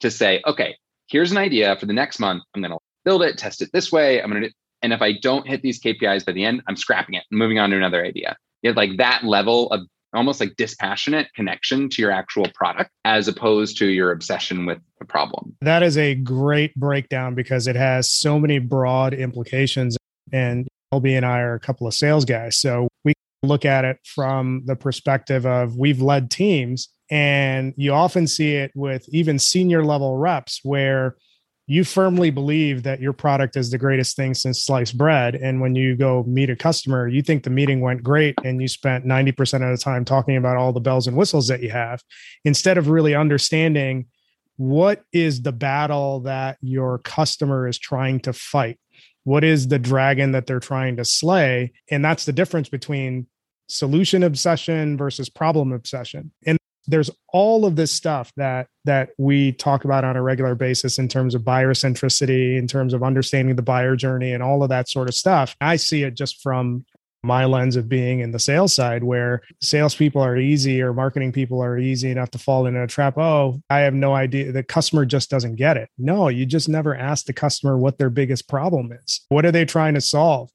to 0.00 0.10
say, 0.10 0.42
okay, 0.46 0.76
here's 1.08 1.32
an 1.32 1.38
idea 1.38 1.76
for 1.76 1.86
the 1.86 1.92
next 1.92 2.18
month. 2.18 2.42
I'm 2.54 2.62
going 2.62 2.72
to 2.72 2.78
build 3.04 3.22
it, 3.22 3.38
test 3.38 3.62
it 3.62 3.70
this 3.72 3.90
way. 3.90 4.22
I'm 4.22 4.30
going 4.30 4.44
to, 4.44 4.50
and 4.82 4.92
if 4.92 5.02
I 5.02 5.12
don't 5.12 5.46
hit 5.46 5.62
these 5.62 5.80
KPIs 5.80 6.24
by 6.24 6.32
the 6.32 6.44
end, 6.44 6.62
I'm 6.68 6.76
scrapping 6.76 7.14
it 7.14 7.24
and 7.30 7.38
moving 7.38 7.58
on 7.58 7.70
to 7.70 7.76
another 7.76 8.04
idea. 8.04 8.36
You 8.62 8.70
have 8.70 8.76
like 8.76 8.96
that 8.98 9.24
level 9.24 9.70
of 9.70 9.80
almost 10.16 10.40
like 10.40 10.56
dispassionate 10.56 11.28
connection 11.34 11.88
to 11.90 12.02
your 12.02 12.10
actual 12.10 12.46
product 12.54 12.90
as 13.04 13.28
opposed 13.28 13.78
to 13.78 13.86
your 13.86 14.10
obsession 14.10 14.66
with 14.66 14.78
the 14.98 15.04
problem. 15.04 15.56
That 15.60 15.82
is 15.82 15.96
a 15.96 16.14
great 16.14 16.74
breakdown 16.74 17.34
because 17.34 17.66
it 17.66 17.76
has 17.76 18.10
so 18.10 18.38
many 18.38 18.58
broad 18.58 19.14
implications. 19.14 19.96
And 20.32 20.66
LB 20.92 21.16
and 21.16 21.26
I 21.26 21.40
are 21.40 21.54
a 21.54 21.60
couple 21.60 21.86
of 21.86 21.94
sales 21.94 22.24
guys. 22.24 22.56
So 22.56 22.88
we 23.04 23.12
look 23.42 23.64
at 23.64 23.84
it 23.84 23.98
from 24.04 24.62
the 24.66 24.76
perspective 24.76 25.46
of 25.46 25.76
we've 25.76 26.00
led 26.00 26.30
teams 26.30 26.88
and 27.10 27.74
you 27.76 27.92
often 27.92 28.26
see 28.26 28.54
it 28.54 28.72
with 28.74 29.08
even 29.10 29.38
senior 29.38 29.84
level 29.84 30.16
reps 30.16 30.60
where 30.64 31.16
you 31.66 31.82
firmly 31.82 32.30
believe 32.30 32.84
that 32.84 33.00
your 33.00 33.12
product 33.12 33.56
is 33.56 33.70
the 33.70 33.78
greatest 33.78 34.14
thing 34.14 34.34
since 34.34 34.64
sliced 34.64 34.96
bread. 34.96 35.34
And 35.34 35.60
when 35.60 35.74
you 35.74 35.96
go 35.96 36.22
meet 36.24 36.48
a 36.48 36.54
customer, 36.54 37.08
you 37.08 37.22
think 37.22 37.42
the 37.42 37.50
meeting 37.50 37.80
went 37.80 38.04
great 38.04 38.36
and 38.44 38.62
you 38.62 38.68
spent 38.68 39.04
90% 39.04 39.64
of 39.64 39.76
the 39.76 39.82
time 39.82 40.04
talking 40.04 40.36
about 40.36 40.56
all 40.56 40.72
the 40.72 40.80
bells 40.80 41.08
and 41.08 41.16
whistles 41.16 41.48
that 41.48 41.62
you 41.62 41.70
have 41.70 42.02
instead 42.44 42.78
of 42.78 42.88
really 42.88 43.14
understanding 43.14 44.06
what 44.58 45.02
is 45.12 45.42
the 45.42 45.52
battle 45.52 46.20
that 46.20 46.56
your 46.60 46.98
customer 46.98 47.66
is 47.66 47.78
trying 47.78 48.20
to 48.20 48.32
fight? 48.32 48.78
What 49.24 49.42
is 49.42 49.68
the 49.68 49.78
dragon 49.78 50.32
that 50.32 50.46
they're 50.46 50.60
trying 50.60 50.96
to 50.96 51.04
slay? 51.04 51.72
And 51.90 52.04
that's 52.04 52.24
the 52.24 52.32
difference 52.32 52.68
between 52.68 53.26
solution 53.68 54.22
obsession 54.22 54.96
versus 54.96 55.28
problem 55.28 55.72
obsession. 55.72 56.30
And 56.46 56.58
there's 56.86 57.10
all 57.32 57.64
of 57.64 57.76
this 57.76 57.92
stuff 57.92 58.32
that 58.36 58.68
that 58.84 59.10
we 59.18 59.52
talk 59.52 59.84
about 59.84 60.04
on 60.04 60.16
a 60.16 60.22
regular 60.22 60.54
basis 60.54 60.98
in 60.98 61.08
terms 61.08 61.34
of 61.34 61.44
buyer 61.44 61.74
centricity 61.74 62.56
in 62.58 62.66
terms 62.66 62.94
of 62.94 63.02
understanding 63.02 63.56
the 63.56 63.62
buyer 63.62 63.96
journey 63.96 64.32
and 64.32 64.42
all 64.42 64.62
of 64.62 64.68
that 64.68 64.88
sort 64.88 65.08
of 65.08 65.14
stuff 65.14 65.56
i 65.60 65.76
see 65.76 66.02
it 66.02 66.14
just 66.14 66.42
from 66.42 66.84
my 67.26 67.44
lens 67.44 67.76
of 67.76 67.88
being 67.88 68.20
in 68.20 68.30
the 68.30 68.38
sales 68.38 68.72
side 68.72 69.02
where 69.02 69.42
salespeople 69.60 70.22
are 70.22 70.36
easy 70.36 70.80
or 70.80 70.92
marketing 70.92 71.32
people 71.32 71.60
are 71.62 71.76
easy 71.76 72.10
enough 72.10 72.30
to 72.30 72.38
fall 72.38 72.66
into 72.66 72.82
a 72.82 72.86
trap. 72.86 73.18
Oh, 73.18 73.60
I 73.68 73.80
have 73.80 73.94
no 73.94 74.14
idea. 74.14 74.52
The 74.52 74.62
customer 74.62 75.04
just 75.04 75.28
doesn't 75.28 75.56
get 75.56 75.76
it. 75.76 75.90
No, 75.98 76.28
you 76.28 76.46
just 76.46 76.68
never 76.68 76.96
ask 76.96 77.26
the 77.26 77.32
customer 77.32 77.76
what 77.76 77.98
their 77.98 78.10
biggest 78.10 78.48
problem 78.48 78.92
is. 78.92 79.22
What 79.28 79.44
are 79.44 79.50
they 79.50 79.64
trying 79.64 79.94
to 79.94 80.00
solve? 80.00 80.50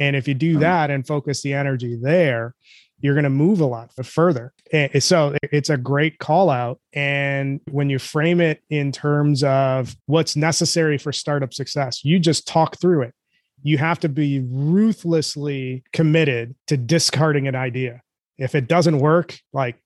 And 0.00 0.16
if 0.16 0.26
you 0.26 0.34
do 0.34 0.58
that 0.58 0.90
and 0.90 1.06
focus 1.06 1.42
the 1.42 1.52
energy 1.52 1.96
there, 2.00 2.54
you're 3.00 3.14
going 3.14 3.24
to 3.24 3.30
move 3.30 3.60
a 3.60 3.66
lot 3.66 3.92
further. 4.04 4.52
So 4.98 5.36
it's 5.42 5.70
a 5.70 5.76
great 5.76 6.18
call 6.18 6.48
out. 6.50 6.80
And 6.92 7.60
when 7.70 7.90
you 7.90 7.98
frame 7.98 8.40
it 8.40 8.62
in 8.70 8.92
terms 8.92 9.44
of 9.44 9.94
what's 10.06 10.36
necessary 10.36 10.96
for 10.98 11.12
startup 11.12 11.52
success, 11.52 12.04
you 12.04 12.18
just 12.18 12.46
talk 12.46 12.80
through 12.80 13.02
it. 13.02 13.14
You 13.62 13.78
have 13.78 14.00
to 14.00 14.08
be 14.08 14.40
ruthlessly 14.40 15.84
committed 15.92 16.54
to 16.68 16.76
discarding 16.76 17.48
an 17.48 17.54
idea. 17.54 18.00
If 18.38 18.54
it 18.54 18.68
doesn't 18.68 18.98
work, 18.98 19.38
like 19.52 19.76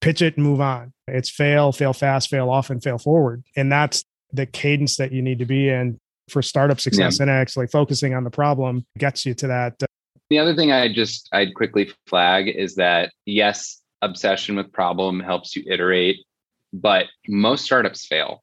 pitch 0.00 0.20
it 0.20 0.36
and 0.36 0.44
move 0.44 0.60
on. 0.60 0.92
It's 1.06 1.30
fail, 1.30 1.72
fail 1.72 1.92
fast, 1.92 2.28
fail 2.28 2.50
often, 2.50 2.80
fail 2.80 2.98
forward. 2.98 3.44
And 3.56 3.72
that's 3.72 4.04
the 4.32 4.46
cadence 4.46 4.96
that 4.96 5.12
you 5.12 5.22
need 5.22 5.38
to 5.38 5.46
be 5.46 5.68
in 5.68 5.98
for 6.28 6.42
startup 6.42 6.80
success 6.80 7.18
yeah. 7.18 7.24
and 7.24 7.30
actually 7.30 7.66
focusing 7.68 8.14
on 8.14 8.24
the 8.24 8.30
problem 8.30 8.84
gets 8.98 9.24
you 9.24 9.34
to 9.34 9.46
that 9.46 9.74
uh, 9.82 9.86
the 10.32 10.38
other 10.38 10.54
thing 10.54 10.72
I 10.72 10.90
just 10.90 11.28
I'd 11.30 11.54
quickly 11.54 11.92
flag 12.06 12.48
is 12.48 12.76
that 12.76 13.12
yes, 13.26 13.82
obsession 14.00 14.56
with 14.56 14.72
problem 14.72 15.20
helps 15.20 15.54
you 15.54 15.62
iterate, 15.66 16.24
but 16.72 17.06
most 17.28 17.66
startups 17.66 18.06
fail 18.06 18.42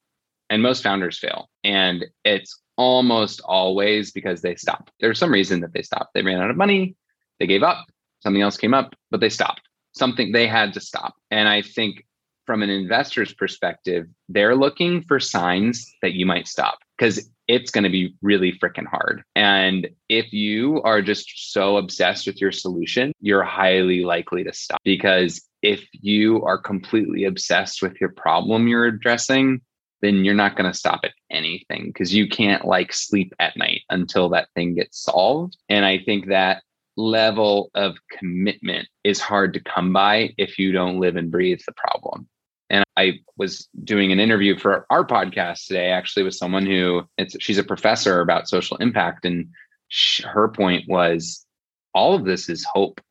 and 0.52 0.62
most 0.62 0.84
founders 0.84 1.18
fail. 1.18 1.50
And 1.64 2.06
it's 2.24 2.62
almost 2.78 3.42
always 3.44 4.12
because 4.12 4.44
they 4.44 4.56
stop. 4.56 4.92
There's 5.00 5.18
some 5.18 5.34
reason 5.34 5.62
that 5.62 5.74
they 5.74 5.82
stopped. 5.82 6.14
They 6.14 6.22
ran 6.22 6.40
out 6.40 6.52
of 6.52 6.58
money, 6.58 6.96
they 7.40 7.48
gave 7.48 7.64
up, 7.64 7.88
something 8.22 8.42
else 8.42 8.56
came 8.56 8.76
up, 8.76 8.96
but 9.10 9.20
they 9.20 9.30
stopped. 9.30 9.62
Something 9.96 10.32
they 10.32 10.46
had 10.46 10.74
to 10.76 10.80
stop. 10.80 11.16
And 11.32 11.50
I 11.50 11.64
think 11.64 12.06
from 12.50 12.64
an 12.64 12.72
investor's 12.72 13.32
perspective, 13.32 14.08
they're 14.28 14.56
looking 14.56 15.04
for 15.04 15.20
signs 15.20 15.86
that 16.02 16.14
you 16.14 16.26
might 16.26 16.48
stop 16.48 16.80
because 16.98 17.30
it's 17.48 17.70
going 17.70 17.84
to 17.84 17.92
be 17.92 18.16
really 18.24 18.54
freaking 18.54 18.88
hard. 18.88 19.22
And 19.36 19.88
if 20.10 20.34
you 20.34 20.82
are 20.82 21.04
just 21.04 21.54
so 21.54 21.78
obsessed 21.78 22.26
with 22.26 22.42
your 22.42 22.52
solution, 22.52 23.12
you're 23.22 23.44
highly 23.44 24.04
likely 24.04 24.44
to 24.46 24.52
stop 24.52 24.80
because 24.84 25.48
if 25.62 25.86
you 25.92 26.42
are 26.42 26.58
completely 26.58 27.26
obsessed 27.26 27.84
with 27.84 28.02
your 28.02 28.10
problem 28.10 28.68
you're 28.68 28.88
addressing, 28.88 29.62
then 30.02 30.26
you're 30.26 30.34
not 30.34 30.56
going 30.56 30.72
to 30.72 30.76
stop 30.76 31.02
at 31.04 31.12
anything 31.30 31.92
because 31.94 32.16
you 32.16 32.28
can't 32.28 32.66
like 32.66 32.92
sleep 32.92 33.32
at 33.38 33.56
night 33.58 33.82
until 33.92 34.28
that 34.30 34.50
thing 34.56 34.74
gets 34.74 35.04
solved. 35.04 35.56
And 35.70 35.86
I 35.86 36.00
think 36.00 36.30
that 36.30 36.64
level 36.98 37.70
of 37.76 37.96
commitment 38.18 38.88
is 39.04 39.20
hard 39.20 39.54
to 39.54 39.60
come 39.60 39.94
by 39.94 40.34
if 40.40 40.58
you 40.58 40.72
don't 40.72 41.00
live 41.00 41.16
and 41.16 41.30
breathe 41.30 41.60
the 41.68 41.74
problem. 41.74 42.28
And 42.70 42.84
I 42.98 43.20
was 43.38 43.68
doing 43.84 44.12
an 44.12 44.20
interview 44.20 44.58
for 44.58 44.86
our 44.90 45.06
podcast 45.06 45.66
today, 45.66 45.90
actually, 45.90 46.24
with 46.24 46.36
someone 46.36 46.66
who 46.66 47.04
she's 47.40 47.58
a 47.58 47.64
professor 47.64 48.22
about 48.22 48.48
social 48.48 48.78
impact, 48.78 49.26
and 49.26 49.48
she, 49.88 50.24
her 50.24 50.48
point 50.48 50.88
was 50.88 51.46
all 51.94 52.14
of 52.16 52.26
this 52.26 52.50
is 52.50 52.64
hope. 52.64 53.02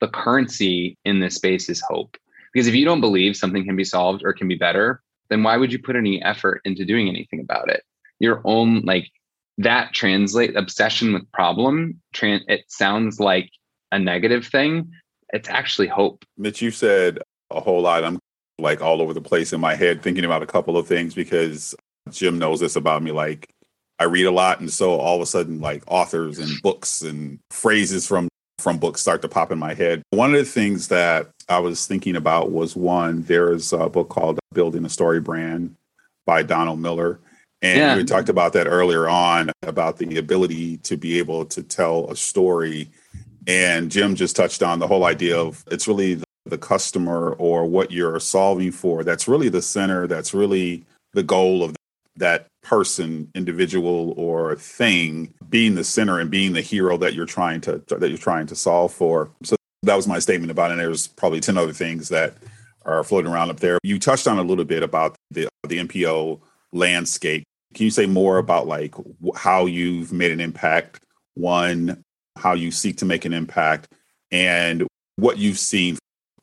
The 0.00 0.08
currency 0.08 0.98
in 1.06 1.20
this 1.20 1.36
space 1.36 1.70
is 1.70 1.80
hope, 1.80 2.16
because 2.52 2.66
if 2.66 2.74
you 2.74 2.84
don't 2.84 3.00
believe 3.00 3.36
something 3.36 3.64
can 3.64 3.76
be 3.76 3.84
solved 3.84 4.22
or 4.24 4.34
can 4.34 4.48
be 4.48 4.56
better, 4.56 5.00
then 5.30 5.42
why 5.42 5.56
would 5.56 5.72
you 5.72 5.78
put 5.78 5.96
any 5.96 6.22
effort 6.22 6.60
into 6.64 6.84
doing 6.84 7.08
anything 7.08 7.40
about 7.40 7.70
it? 7.70 7.82
Your 8.18 8.42
own 8.44 8.82
like 8.82 9.10
that 9.58 9.94
translate 9.94 10.54
obsession 10.56 11.14
with 11.14 11.30
problem. 11.32 12.00
Tran- 12.14 12.44
it 12.48 12.64
sounds 12.68 13.18
like 13.18 13.50
a 13.90 13.98
negative 13.98 14.46
thing. 14.46 14.92
It's 15.30 15.48
actually 15.48 15.88
hope. 15.88 16.24
Mitch, 16.36 16.60
you 16.60 16.70
said 16.70 17.18
a 17.50 17.60
whole 17.60 17.80
lot. 17.80 18.04
I'm 18.04 18.18
like 18.58 18.80
all 18.80 19.02
over 19.02 19.12
the 19.12 19.20
place 19.20 19.52
in 19.52 19.60
my 19.60 19.74
head 19.74 20.02
thinking 20.02 20.24
about 20.24 20.42
a 20.42 20.46
couple 20.46 20.76
of 20.76 20.86
things 20.86 21.14
because 21.14 21.74
Jim 22.10 22.38
knows 22.38 22.60
this 22.60 22.76
about 22.76 23.02
me. 23.02 23.12
Like 23.12 23.48
I 23.98 24.04
read 24.04 24.24
a 24.24 24.30
lot, 24.30 24.60
and 24.60 24.70
so 24.70 24.98
all 24.98 25.16
of 25.16 25.22
a 25.22 25.26
sudden, 25.26 25.60
like 25.60 25.82
authors 25.86 26.38
and 26.38 26.50
books 26.62 27.02
and 27.02 27.38
phrases 27.50 28.06
from 28.06 28.28
from 28.58 28.78
books 28.78 29.00
start 29.00 29.22
to 29.22 29.28
pop 29.28 29.52
in 29.52 29.58
my 29.58 29.74
head. 29.74 30.02
One 30.10 30.34
of 30.34 30.38
the 30.38 30.50
things 30.50 30.88
that 30.88 31.30
I 31.48 31.58
was 31.58 31.86
thinking 31.86 32.16
about 32.16 32.50
was 32.50 32.74
one. 32.74 33.22
There's 33.22 33.72
a 33.72 33.88
book 33.88 34.08
called 34.08 34.38
"Building 34.52 34.84
a 34.84 34.90
Story 34.90 35.20
Brand" 35.20 35.74
by 36.26 36.42
Donald 36.42 36.80
Miller. 36.80 37.20
And 37.62 37.78
yeah. 37.78 37.96
we 37.96 38.04
talked 38.04 38.28
about 38.28 38.52
that 38.52 38.66
earlier 38.66 39.08
on 39.08 39.50
about 39.62 39.96
the 39.96 40.18
ability 40.18 40.76
to 40.78 40.96
be 40.96 41.18
able 41.18 41.46
to 41.46 41.62
tell 41.62 42.10
a 42.10 42.16
story. 42.16 42.90
And 43.46 43.90
Jim 43.90 44.14
just 44.14 44.36
touched 44.36 44.62
on 44.62 44.78
the 44.78 44.86
whole 44.86 45.04
idea 45.04 45.38
of 45.38 45.64
it's 45.70 45.88
really 45.88 46.20
the 46.46 46.58
customer 46.58 47.32
or 47.34 47.66
what 47.66 47.90
you're 47.90 48.20
solving 48.20 48.70
for 48.70 49.02
that's 49.02 49.26
really 49.26 49.48
the 49.48 49.62
center 49.62 50.06
that's 50.06 50.32
really 50.32 50.84
the 51.12 51.22
goal 51.22 51.62
of 51.62 51.74
that 52.16 52.46
person 52.62 53.30
individual 53.34 54.14
or 54.16 54.56
thing 54.56 55.32
being 55.48 55.74
the 55.74 55.84
center 55.84 56.18
and 56.18 56.30
being 56.30 56.52
the 56.52 56.60
hero 56.60 56.96
that 56.96 57.14
you're 57.14 57.26
trying 57.26 57.60
to 57.60 57.82
that 57.88 58.08
you're 58.08 58.18
trying 58.18 58.46
to 58.46 58.56
solve 58.56 58.92
for. 58.92 59.30
So 59.42 59.56
that 59.82 59.94
was 59.94 60.08
my 60.08 60.18
statement 60.18 60.50
about 60.50 60.70
it. 60.70 60.74
And 60.74 60.80
there's 60.80 61.06
probably 61.06 61.40
10 61.40 61.56
other 61.56 61.72
things 61.72 62.08
that 62.08 62.34
are 62.84 63.04
floating 63.04 63.30
around 63.30 63.50
up 63.50 63.60
there. 63.60 63.78
You 63.82 63.98
touched 63.98 64.26
on 64.26 64.38
a 64.38 64.42
little 64.42 64.64
bit 64.64 64.82
about 64.82 65.14
the 65.30 65.48
the 65.68 65.78
npo 65.78 66.40
landscape. 66.72 67.44
Can 67.74 67.84
you 67.84 67.90
say 67.90 68.06
more 68.06 68.38
about 68.38 68.66
like 68.66 68.94
how 69.36 69.66
you've 69.66 70.12
made 70.12 70.32
an 70.32 70.40
impact? 70.40 71.00
One 71.34 72.02
how 72.36 72.52
you 72.52 72.70
seek 72.70 72.98
to 72.98 73.04
make 73.04 73.24
an 73.24 73.32
impact 73.32 73.88
and 74.30 74.86
what 75.16 75.38
you've 75.38 75.58
seen 75.58 75.96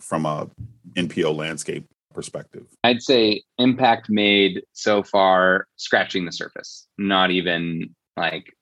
from 0.04 0.26
a 0.26 0.50
NPO 0.96 1.36
landscape 1.36 1.86
perspective? 2.14 2.66
I'd 2.84 3.02
say 3.02 3.44
impact 3.58 4.10
made 4.10 4.64
so 4.74 5.04
far 5.04 5.68
scratching 5.78 6.26
the 6.26 6.32
surface, 6.32 6.88
not 6.98 7.32
even 7.32 7.96
like 8.18 8.54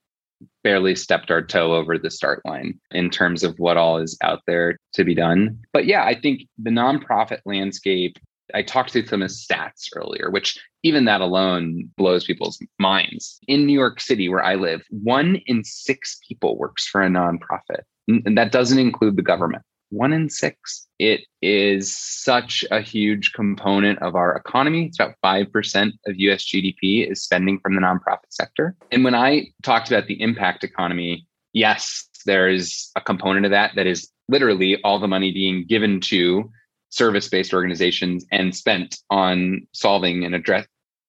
barely 0.64 0.96
stepped 0.96 1.30
our 1.30 1.42
toe 1.42 1.76
over 1.76 1.98
the 1.98 2.10
start 2.10 2.42
line 2.46 2.80
in 2.92 3.10
terms 3.10 3.44
of 3.44 3.60
what 3.60 3.78
all 3.78 3.98
is 3.98 4.18
out 4.24 4.42
there 4.48 4.78
to 4.94 5.04
be 5.04 5.14
done. 5.14 5.60
But 5.74 5.86
yeah, 5.86 6.04
I 6.04 6.20
think 6.20 6.48
the 6.58 6.72
nonprofit 6.72 7.40
landscape, 7.46 8.18
I 8.54 8.64
talked 8.64 8.94
to 8.94 9.06
some 9.06 9.22
of 9.22 9.30
stats 9.30 9.90
earlier, 9.96 10.30
which 10.30 10.60
even 10.84 11.06
that 11.06 11.22
alone 11.22 11.90
blows 11.98 12.24
people's 12.24 12.60
minds. 12.80 13.40
In 13.48 13.66
New 13.66 13.78
York 13.78 14.00
City, 14.00 14.30
where 14.30 14.44
I 14.44 14.56
live, 14.56 14.82
one 14.90 15.42
in 15.46 15.64
six 15.64 16.20
people 16.28 16.58
works 16.58 16.88
for 16.88 17.02
a 17.02 17.10
nonprofit. 17.10 17.82
And 18.08 18.38
that 18.38 18.52
doesn't 18.52 18.80
include 18.80 19.16
the 19.16 19.22
government 19.22 19.64
one 19.92 20.14
in 20.14 20.30
six. 20.30 20.88
It 21.00 21.22
is 21.42 21.96
such 21.96 22.66
a 22.72 22.82
huge 22.82 23.34
component 23.34 24.00
of 24.00 24.16
our 24.16 24.36
economy. 24.36 24.86
It's 24.86 25.00
about 25.00 25.16
5% 25.24 25.92
of 26.08 26.16
US 26.16 26.44
GDP 26.46 27.10
is 27.12 27.24
spending 27.24 27.60
from 27.60 27.76
the 27.76 27.82
nonprofit 27.82 28.30
sector. 28.30 28.76
And 28.92 29.04
when 29.04 29.16
I 29.16 29.48
talked 29.64 29.92
about 29.92 30.08
the 30.08 30.22
impact 30.22 30.64
economy, 30.64 31.28
yes, 31.54 32.08
there 32.26 32.50
is 32.50 32.90
a 32.96 33.02
component 33.02 33.46
of 33.46 33.52
that 33.52 33.72
that 33.76 33.88
is 33.88 34.10
literally 34.30 34.82
all 34.84 35.00
the 35.00 35.08
money 35.08 35.32
being 35.32 35.66
given 35.68 36.00
to 36.00 36.50
service 36.90 37.28
based 37.28 37.54
organizations 37.54 38.26
and 38.32 38.56
spent 38.56 38.98
on 39.10 39.66
solving 39.74 40.24
and 40.26 40.36
address 40.36 40.66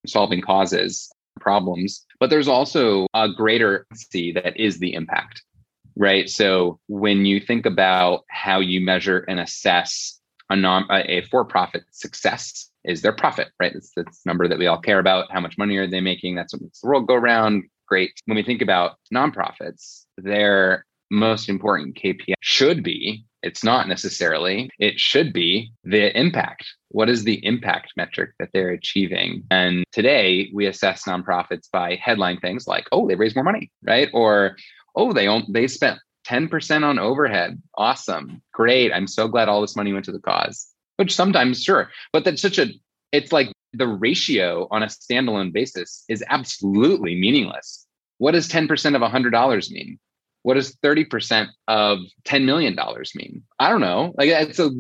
solving 0.06 0.40
causes 0.40 1.10
problems 1.40 2.04
but 2.20 2.30
there's 2.30 2.48
also 2.48 3.06
a 3.14 3.28
greater 3.28 3.86
see 3.94 4.32
that 4.32 4.56
is 4.56 4.78
the 4.78 4.94
impact 4.94 5.42
right? 5.96 6.28
So 6.28 6.78
when 6.88 7.25
you 7.25 7.40
think 7.40 7.66
about 7.66 8.25
how 8.28 8.61
you 8.61 8.80
measure 8.80 9.25
and 9.28 9.40
assess 9.40 10.18
a 10.50 10.56
non 10.56 10.87
a 10.90 11.22
for-profit 11.30 11.84
success 11.92 12.70
is 12.84 13.02
their 13.02 13.12
profit, 13.12 13.49
right? 13.61 13.75
It's 13.75 13.92
the 13.94 14.04
number 14.26 14.49
that 14.49 14.58
we 14.58 14.66
all 14.66 14.80
care 14.80 14.99
about. 14.99 15.30
How 15.30 15.40
much 15.40 15.56
money 15.56 15.76
are 15.76 15.87
they 15.87 16.00
making? 16.00 16.34
That's 16.34 16.52
what 16.52 16.62
makes 16.62 16.80
the 16.80 16.88
world 16.88 17.06
go 17.06 17.16
round. 17.16 17.64
Great. 17.88 18.12
When 18.26 18.37
we 18.37 18.42
think 18.42 18.62
about 18.62 18.96
nonprofits, 19.14 20.04
their 20.16 20.84
most 21.11 21.49
important 21.49 21.96
KPI 21.96 22.34
should 22.40 22.82
be, 22.82 23.25
it's 23.42 23.62
not 23.62 23.88
necessarily, 23.88 24.70
it 24.78 24.99
should 24.99 25.32
be 25.32 25.72
the 25.84 26.16
impact. 26.18 26.64
What 26.88 27.08
is 27.08 27.25
the 27.25 27.44
impact 27.44 27.92
metric 27.96 28.30
that 28.38 28.49
they're 28.52 28.70
achieving? 28.70 29.44
And 29.50 29.84
today 29.92 30.50
we 30.54 30.66
assess 30.66 31.04
nonprofits 31.04 31.68
by 31.70 31.96
headline 31.96 32.38
things 32.38 32.66
like, 32.66 32.87
oh, 32.92 33.06
they 33.08 33.14
raised 33.14 33.37
more 33.37 33.44
money, 33.44 33.70
right? 33.82 34.08
Or, 34.12 34.56
oh, 34.94 35.12
they 35.12 35.28
own, 35.28 35.44
they 35.49 35.66
spent 35.66 35.99
10% 36.26 36.84
on 36.84 36.99
overhead. 36.99 37.61
Awesome. 37.76 38.42
Great. 38.52 38.92
I'm 38.92 39.06
so 39.06 39.28
glad 39.28 39.49
all 39.49 39.61
this 39.61 39.76
money 39.76 39.92
went 39.92 40.04
to 40.06 40.12
the 40.12 40.20
cause. 40.20 40.68
Which 40.96 41.14
sometimes, 41.14 41.62
sure. 41.62 41.90
But 42.12 42.25
that's 42.25 42.42
such 42.42 42.58
a, 42.58 42.68
it's 43.12 43.32
like 43.32 43.52
the 43.72 43.88
ratio 43.88 44.68
on 44.70 44.82
a 44.82 44.87
standalone 44.87 45.52
basis 45.52 46.04
is 46.08 46.22
absolutely 46.28 47.14
meaningless. 47.14 47.87
What 48.18 48.32
does 48.32 48.49
10% 48.49 48.94
of 48.94 49.02
$100 49.02 49.70
mean? 49.70 49.99
What 50.42 50.54
does 50.54 50.76
30% 50.76 51.49
of 51.68 51.99
$10 52.25 52.44
million 52.44 52.76
mean? 53.14 53.42
I 53.58 53.70
don't 53.70 53.80
know. 53.80 54.12
Like 54.18 54.28
it's 54.28 54.58
a 54.58 54.70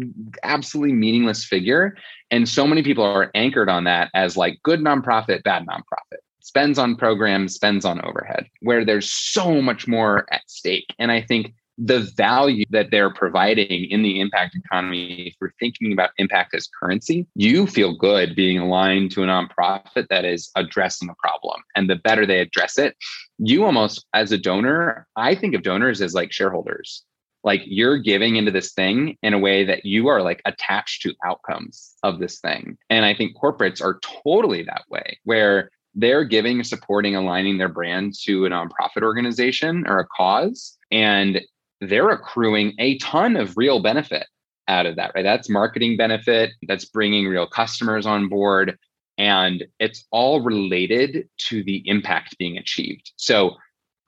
absolutely 0.42 0.94
meaningless 0.94 1.44
figure. 1.44 1.96
And 2.30 2.48
so 2.48 2.66
many 2.66 2.82
people 2.82 3.04
are 3.04 3.30
anchored 3.34 3.68
on 3.68 3.84
that 3.84 4.10
as 4.14 4.36
like 4.36 4.58
good 4.62 4.80
nonprofit, 4.80 5.44
bad 5.44 5.66
nonprofit 5.66 6.18
spends 6.42 6.78
on 6.78 6.96
programs, 6.96 7.54
spends 7.54 7.84
on 7.84 8.04
overhead, 8.04 8.46
where 8.60 8.84
there's 8.84 9.10
so 9.10 9.62
much 9.62 9.86
more 9.88 10.26
at 10.32 10.42
stake. 10.48 10.94
And 10.98 11.10
I 11.10 11.22
think 11.22 11.54
the 11.78 12.00
value 12.16 12.64
that 12.70 12.90
they're 12.90 13.12
providing 13.12 13.90
in 13.90 14.02
the 14.02 14.20
impact 14.20 14.54
economy, 14.54 15.28
if 15.28 15.34
we're 15.40 15.52
thinking 15.58 15.92
about 15.92 16.10
impact 16.18 16.54
as 16.54 16.68
currency, 16.78 17.26
you 17.34 17.66
feel 17.66 17.96
good 17.96 18.36
being 18.36 18.58
aligned 18.58 19.10
to 19.12 19.22
a 19.22 19.26
nonprofit 19.26 20.06
that 20.08 20.24
is 20.24 20.50
addressing 20.54 21.08
a 21.08 21.14
problem. 21.14 21.62
And 21.74 21.88
the 21.88 21.96
better 21.96 22.26
they 22.26 22.40
address 22.40 22.78
it, 22.78 22.94
you 23.38 23.64
almost, 23.64 24.04
as 24.12 24.32
a 24.32 24.38
donor, 24.38 25.06
I 25.16 25.34
think 25.34 25.54
of 25.54 25.62
donors 25.62 26.02
as 26.02 26.12
like 26.12 26.30
shareholders. 26.30 27.04
Like 27.42 27.62
you're 27.64 27.98
giving 27.98 28.36
into 28.36 28.52
this 28.52 28.72
thing 28.72 29.16
in 29.22 29.34
a 29.34 29.38
way 29.38 29.64
that 29.64 29.84
you 29.84 30.08
are 30.08 30.22
like 30.22 30.42
attached 30.44 31.02
to 31.02 31.14
outcomes 31.24 31.94
of 32.02 32.20
this 32.20 32.38
thing. 32.38 32.76
And 32.90 33.04
I 33.04 33.14
think 33.14 33.36
corporates 33.36 33.82
are 33.82 33.98
totally 34.22 34.62
that 34.64 34.84
way, 34.90 35.18
where 35.24 35.70
they're 35.94 36.24
giving, 36.24 36.64
supporting, 36.64 37.16
aligning 37.16 37.58
their 37.58 37.68
brand 37.68 38.14
to 38.24 38.46
a 38.46 38.50
nonprofit 38.50 39.02
organization 39.02 39.84
or 39.86 39.98
a 39.98 40.06
cause, 40.06 40.78
and 40.90 41.40
they're 41.80 42.10
accruing 42.10 42.74
a 42.78 42.98
ton 42.98 43.36
of 43.36 43.56
real 43.56 43.80
benefit 43.80 44.26
out 44.68 44.86
of 44.86 44.96
that, 44.96 45.12
right? 45.14 45.22
That's 45.22 45.50
marketing 45.50 45.96
benefit, 45.96 46.52
that's 46.66 46.84
bringing 46.84 47.26
real 47.26 47.46
customers 47.46 48.06
on 48.06 48.28
board, 48.28 48.78
and 49.18 49.64
it's 49.78 50.06
all 50.10 50.40
related 50.40 51.28
to 51.48 51.62
the 51.64 51.82
impact 51.86 52.38
being 52.38 52.56
achieved. 52.56 53.12
So 53.16 53.56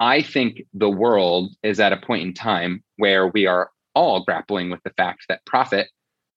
I 0.01 0.23
think 0.23 0.63
the 0.73 0.91
world 0.91 1.53
is 1.63 1.81
at 1.81 1.93
a 1.93 1.99
point 1.99 2.23
in 2.23 2.35
time 2.35 2.83
where 2.97 3.29
we 3.29 3.47
are 3.47 3.71
all 3.95 4.25
grappling 4.25 4.71
with 4.71 4.83
the 4.85 4.93
fact 4.97 5.25
that 5.29 5.45
profit, 5.45 5.89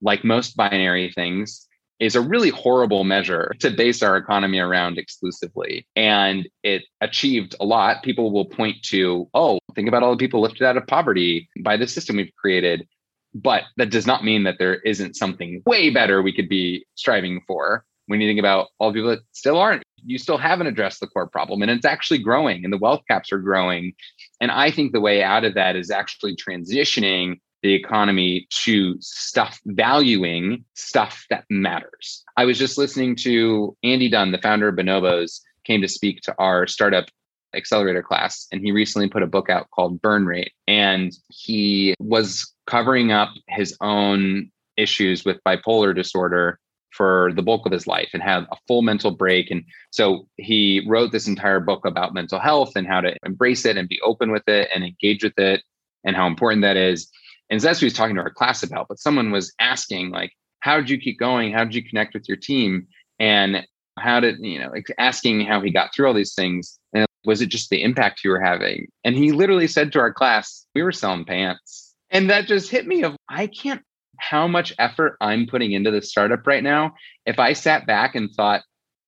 like 0.02 0.24
most 0.24 0.56
binary 0.56 1.12
things, 1.12 1.67
is 2.00 2.16
a 2.16 2.22
really 2.22 2.50
horrible 2.50 3.04
measure 3.04 3.54
to 3.60 3.72
base 3.72 4.04
our 4.04 4.18
economy 4.18 4.60
around 4.60 4.98
exclusively. 4.98 5.88
And 5.96 6.48
it 6.64 6.84
achieved 7.02 7.56
a 7.60 7.66
lot. 7.66 8.04
People 8.04 8.32
will 8.32 8.46
point 8.46 8.78
to, 8.84 9.28
oh, 9.34 9.60
think 9.76 9.88
about 9.88 10.04
all 10.04 10.12
the 10.12 10.18
people 10.18 10.42
lifted 10.42 10.64
out 10.64 10.78
of 10.78 10.86
poverty 10.88 11.50
by 11.62 11.78
the 11.78 11.88
system 11.88 12.18
we've 12.18 12.32
created. 12.40 12.88
But 13.34 13.64
that 13.78 13.90
does 13.90 14.08
not 14.08 14.24
mean 14.24 14.44
that 14.44 14.58
there 14.60 14.76
isn't 14.76 15.16
something 15.16 15.62
way 15.66 15.90
better 15.90 16.22
we 16.22 16.34
could 16.34 16.50
be 16.50 16.86
striving 16.96 17.42
for. 17.48 17.84
When 18.06 18.22
you 18.22 18.30
think 18.30 18.40
about 18.40 18.70
all 18.80 18.92
the 18.92 18.96
people 18.96 19.10
that 19.10 19.20
still 19.32 19.58
aren't, 19.58 19.84
you 20.06 20.18
still 20.18 20.38
haven't 20.38 20.68
addressed 20.68 21.02
the 21.02 21.08
core 21.08 21.28
problem 21.28 21.62
and 21.62 21.70
it's 21.70 21.86
actually 21.86 22.20
growing 22.20 22.64
and 22.64 22.72
the 22.72 22.78
wealth 22.78 23.02
caps 23.10 23.32
are 23.34 23.40
growing. 23.40 23.94
And 24.40 24.52
I 24.52 24.72
think 24.72 24.92
the 24.92 25.02
way 25.02 25.24
out 25.24 25.44
of 25.44 25.56
that 25.56 25.76
is 25.76 25.92
actually 25.92 26.36
transitioning 26.36 27.40
the 27.68 27.74
economy 27.74 28.48
to 28.64 28.96
stuff 29.02 29.60
valuing 29.66 30.64
stuff 30.74 31.26
that 31.30 31.44
matters. 31.50 32.24
I 32.38 32.46
was 32.46 32.58
just 32.58 32.78
listening 32.78 33.18
to 33.18 33.76
Andy 33.84 34.10
Dunn, 34.10 34.32
the 34.32 34.38
founder 34.38 34.70
of 34.70 34.76
Bonobos, 34.76 35.42
came 35.66 35.82
to 35.82 35.88
speak 35.90 36.22
to 36.22 36.36
our 36.40 36.66
startup 36.66 37.08
accelerator 37.54 38.02
class 38.02 38.48
and 38.54 38.62
he 38.62 38.72
recently 38.72 39.10
put 39.10 39.22
a 39.22 39.28
book 39.28 39.50
out 39.50 39.70
called 39.72 40.02
Burn 40.02 40.26
Rate 40.26 40.54
and 40.66 41.12
he 41.28 41.94
was 42.00 42.54
covering 42.68 43.12
up 43.12 43.30
his 43.50 43.76
own 43.82 44.50
issues 44.78 45.26
with 45.26 45.44
bipolar 45.46 45.94
disorder 45.94 46.60
for 46.92 47.32
the 47.36 47.42
bulk 47.42 47.66
of 47.66 47.72
his 47.74 47.86
life 47.86 48.10
and 48.14 48.24
had 48.24 48.44
a 48.50 48.58
full 48.68 48.82
mental 48.82 49.12
break 49.12 49.52
and 49.52 49.64
so 49.92 50.28
he 50.38 50.86
wrote 50.88 51.12
this 51.12 51.28
entire 51.28 51.60
book 51.60 51.86
about 51.86 52.14
mental 52.14 52.40
health 52.40 52.74
and 52.76 52.88
how 52.88 53.02
to 53.02 53.16
embrace 53.26 53.66
it 53.66 53.76
and 53.76 53.90
be 53.90 54.00
open 54.02 54.32
with 54.32 54.48
it 54.48 54.70
and 54.74 54.84
engage 54.84 55.24
with 55.24 55.38
it 55.38 55.64
and 56.04 56.16
how 56.16 56.28
important 56.28 56.62
that 56.62 56.78
is 56.78 57.10
and 57.50 57.60
that's 57.60 57.78
what 57.78 57.82
he 57.82 57.86
was 57.86 57.94
talking 57.94 58.16
to 58.16 58.22
our 58.22 58.30
class 58.30 58.64
about. 58.64 58.88
But 58.88 59.00
someone 59.00 59.32
was 59.32 59.54
asking, 59.60 60.12
like, 60.12 60.32
how 60.60 60.78
did 60.78 60.90
you 60.90 61.00
keep 61.00 61.20
going? 61.20 61.54
How 61.54 61.64
did 61.64 61.76
you 61.76 61.84
connect 61.84 62.14
with 62.14 62.28
your 62.28 62.38
team? 62.38 62.88
And 63.20 63.66
how 63.98 64.20
did, 64.20 64.38
you 64.40 64.60
know, 64.60 64.70
like 64.70 64.88
asking 64.98 65.46
how 65.46 65.62
he 65.62 65.72
got 65.72 65.94
through 65.94 66.08
all 66.08 66.14
these 66.14 66.36
things. 66.36 66.80
And 66.94 67.06
was 67.26 67.42
it 67.42 67.50
just 67.50 67.70
the 67.70 67.82
impact 67.84 68.24
you 68.24 68.30
were 68.30 68.42
having? 68.42 68.88
And 69.04 69.16
he 69.16 69.32
literally 69.32 69.68
said 69.68 69.92
to 69.94 70.00
our 70.00 70.14
class, 70.14 70.66
we 70.76 70.84
were 70.84 70.92
selling 70.92 71.26
pants. 71.26 71.96
And 72.10 72.30
that 72.30 72.48
just 72.48 72.70
hit 72.70 72.88
me 72.88 73.04
of 73.04 73.16
I 73.30 73.48
can't 73.48 73.82
how 74.20 74.48
much 74.48 74.74
effort 74.80 75.16
I'm 75.22 75.46
putting 75.46 75.72
into 75.72 75.92
this 75.92 76.10
startup 76.10 76.46
right 76.48 76.64
now. 76.64 76.94
If 77.26 77.40
I 77.40 77.54
sat 77.54 77.86
back 77.86 78.16
and 78.16 78.32
thought, 78.32 78.64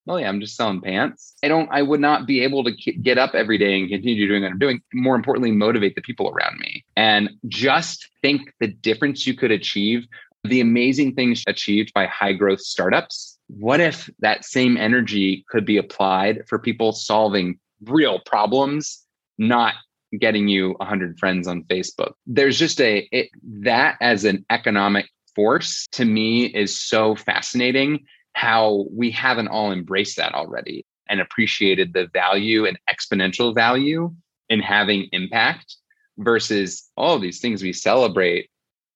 oh 0.09 0.17
yeah, 0.17 0.27
I'm 0.27 0.41
just 0.41 0.55
selling 0.55 0.81
pants. 0.81 1.35
I 1.43 1.47
don't, 1.47 1.69
I 1.71 1.83
would 1.83 1.99
not 1.99 2.25
be 2.25 2.41
able 2.41 2.63
to 2.63 2.71
get 2.71 3.17
up 3.19 3.35
every 3.35 3.57
day 3.57 3.79
and 3.79 3.87
continue 3.87 4.27
doing 4.27 4.41
what 4.41 4.51
I'm 4.51 4.59
doing. 4.59 4.81
More 4.93 5.15
importantly, 5.15 5.51
motivate 5.51 5.95
the 5.95 6.01
people 6.01 6.29
around 6.29 6.59
me 6.59 6.83
and 6.97 7.29
just 7.47 8.09
think 8.21 8.51
the 8.59 8.67
difference 8.67 9.27
you 9.27 9.35
could 9.35 9.51
achieve, 9.51 10.07
the 10.43 10.61
amazing 10.61 11.13
things 11.13 11.43
achieved 11.47 11.93
by 11.93 12.07
high 12.07 12.33
growth 12.33 12.59
startups. 12.59 13.37
What 13.47 13.79
if 13.79 14.09
that 14.19 14.43
same 14.43 14.77
energy 14.77 15.45
could 15.47 15.65
be 15.65 15.77
applied 15.77 16.43
for 16.47 16.57
people 16.57 16.91
solving 16.91 17.59
real 17.85 18.19
problems, 18.25 19.05
not 19.37 19.75
getting 20.19 20.47
you 20.47 20.71
100 20.77 21.19
friends 21.19 21.47
on 21.47 21.63
Facebook? 21.65 22.13
There's 22.25 22.57
just 22.57 22.81
a, 22.81 23.07
it, 23.11 23.29
that 23.43 23.97
as 24.01 24.25
an 24.25 24.43
economic 24.49 25.07
force 25.35 25.87
to 25.91 26.03
me 26.03 26.45
is 26.45 26.79
so 26.79 27.15
fascinating 27.15 28.05
how 28.39 28.85
we 28.89 29.11
haven't 29.11 29.49
all 29.49 29.69
embraced 29.69 30.15
that 30.15 30.33
already 30.33 30.85
and 31.09 31.19
appreciated 31.19 31.91
the 31.91 32.07
value 32.13 32.65
and 32.65 32.79
exponential 32.89 33.53
value 33.53 34.13
in 34.47 34.61
having 34.61 35.09
impact 35.11 35.75
versus 36.17 36.89
all 36.95 37.19
these 37.19 37.41
things 37.41 37.61
we 37.61 37.73
celebrate 37.73 38.49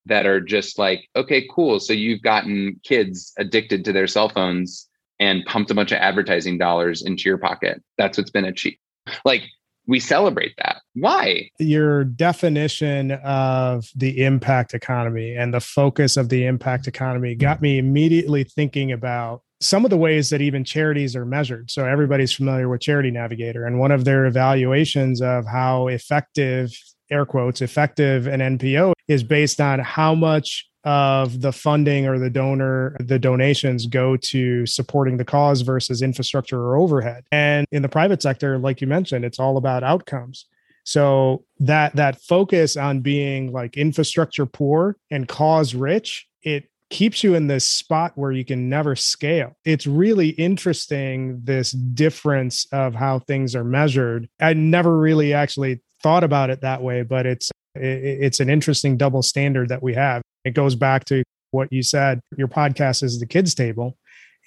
that 0.06 0.26
are 0.26 0.40
just 0.40 0.80
like, 0.80 1.10
okay, 1.18 1.46
cool. 1.54 1.82
So 1.82 1.92
you've 1.92 2.22
gotten 2.22 2.80
kids 2.86 3.34
addicted 3.38 3.84
to 3.84 3.92
their 3.92 4.08
cell 4.08 4.30
phones 4.30 4.88
and 5.20 5.44
pumped 5.44 5.72
a 5.72 5.76
bunch 5.76 5.92
of 5.92 5.98
advertising 5.98 6.58
dollars 6.58 7.02
into 7.02 7.28
your 7.28 7.38
pocket. 7.38 7.84
That's 7.98 8.18
what's 8.18 8.32
been 8.32 8.46
achieved. 8.46 8.78
Like 9.26 9.44
we 9.88 10.00
celebrate 10.00 10.54
that. 10.58 10.82
Why? 10.96 11.50
Your 11.60 12.04
definition 12.04 13.12
of 13.24 13.86
the 13.96 14.24
impact 14.24 14.74
economy 14.74 15.36
and 15.36 15.54
the 15.54 15.60
focus 15.60 16.18
of 16.18 16.30
the 16.30 16.46
impact 16.46 16.88
economy 16.88 17.36
got 17.36 17.62
me 17.62 17.78
immediately 17.78 18.44
thinking 18.44 18.92
about 18.92 19.42
some 19.62 19.86
of 19.86 19.90
the 19.90 19.98
ways 19.98 20.30
that 20.30 20.42
even 20.42 20.64
charities 20.64 21.16
are 21.16 21.26
measured. 21.26 21.72
So 21.72 21.86
everybody's 21.86 22.34
familiar 22.34 22.68
with 22.70 22.82
Charity 22.82 23.12
Navigator, 23.12 23.66
and 23.66 23.80
one 23.80 23.92
of 23.92 24.06
their 24.06 24.26
evaluations 24.26 25.22
of 25.22 25.46
how 25.46 25.88
effective, 25.88 26.72
air 27.10 27.26
quotes, 27.26 27.62
effective 27.62 28.28
an 28.28 28.40
NPO 28.40 28.94
is 29.08 29.24
based 29.24 29.62
on 29.62 29.80
how 29.80 30.16
much 30.16 30.66
of 30.84 31.42
the 31.42 31.52
funding 31.52 32.08
or 32.08 32.20
the 32.20 32.30
donor 32.30 32.96
the 33.00 33.20
donations 33.20 33.86
go 33.86 34.18
to 34.18 34.66
supporting 34.66 35.18
the 35.18 35.26
cause 35.26 35.62
versus 35.62 36.02
infrastructure 36.02 36.60
or 36.60 36.76
overhead 36.76 37.24
and 37.32 37.66
in 37.72 37.82
the 37.82 37.90
private 37.90 38.22
sector 38.22 38.58
like 38.58 38.82
you 38.82 38.88
mentioned 38.88 39.24
it's 39.24 39.40
all 39.40 39.58
about 39.58 39.84
outcomes 39.84 40.46
so 40.84 41.46
that 41.60 41.96
that 41.96 42.22
focus 42.22 42.76
on 42.76 43.00
being 43.00 43.52
like 43.52 43.78
infrastructure 43.78 44.46
poor 44.46 44.98
and 45.10 45.28
cause 45.28 45.74
rich 45.74 46.28
it 46.42 46.70
keeps 46.94 47.24
you 47.24 47.34
in 47.34 47.48
this 47.48 47.66
spot 47.66 48.12
where 48.16 48.32
you 48.32 48.46
can 48.46 48.70
never 48.70 48.96
scale. 48.96 49.58
It's 49.66 49.88
really 49.88 50.30
interesting 50.30 51.42
this 51.44 51.72
difference 51.72 52.68
of 52.72 52.94
how 52.94 53.20
things 53.20 53.56
are 53.56 53.64
measured. 53.64 54.30
I 54.40 54.54
never 54.54 54.98
really 54.98 55.34
actually 55.34 55.82
thought 56.04 56.24
about 56.24 56.52
it 56.52 56.62
that 56.62 56.84
way, 56.84 57.02
but 57.02 57.26
it's 57.26 57.52
it's 57.76 58.40
an 58.40 58.52
interesting 58.52 58.98
double 58.98 59.24
standard 59.24 59.70
that 59.70 59.82
we 59.82 59.96
have. 59.96 60.22
It 60.46 60.54
goes 60.54 60.76
back 60.76 61.06
to 61.06 61.24
what 61.52 61.72
you 61.72 61.84
said. 61.84 62.20
Your 62.38 62.48
podcast 62.48 63.04
is 63.04 63.20
the 63.20 63.26
kids 63.26 63.54
table, 63.54 63.98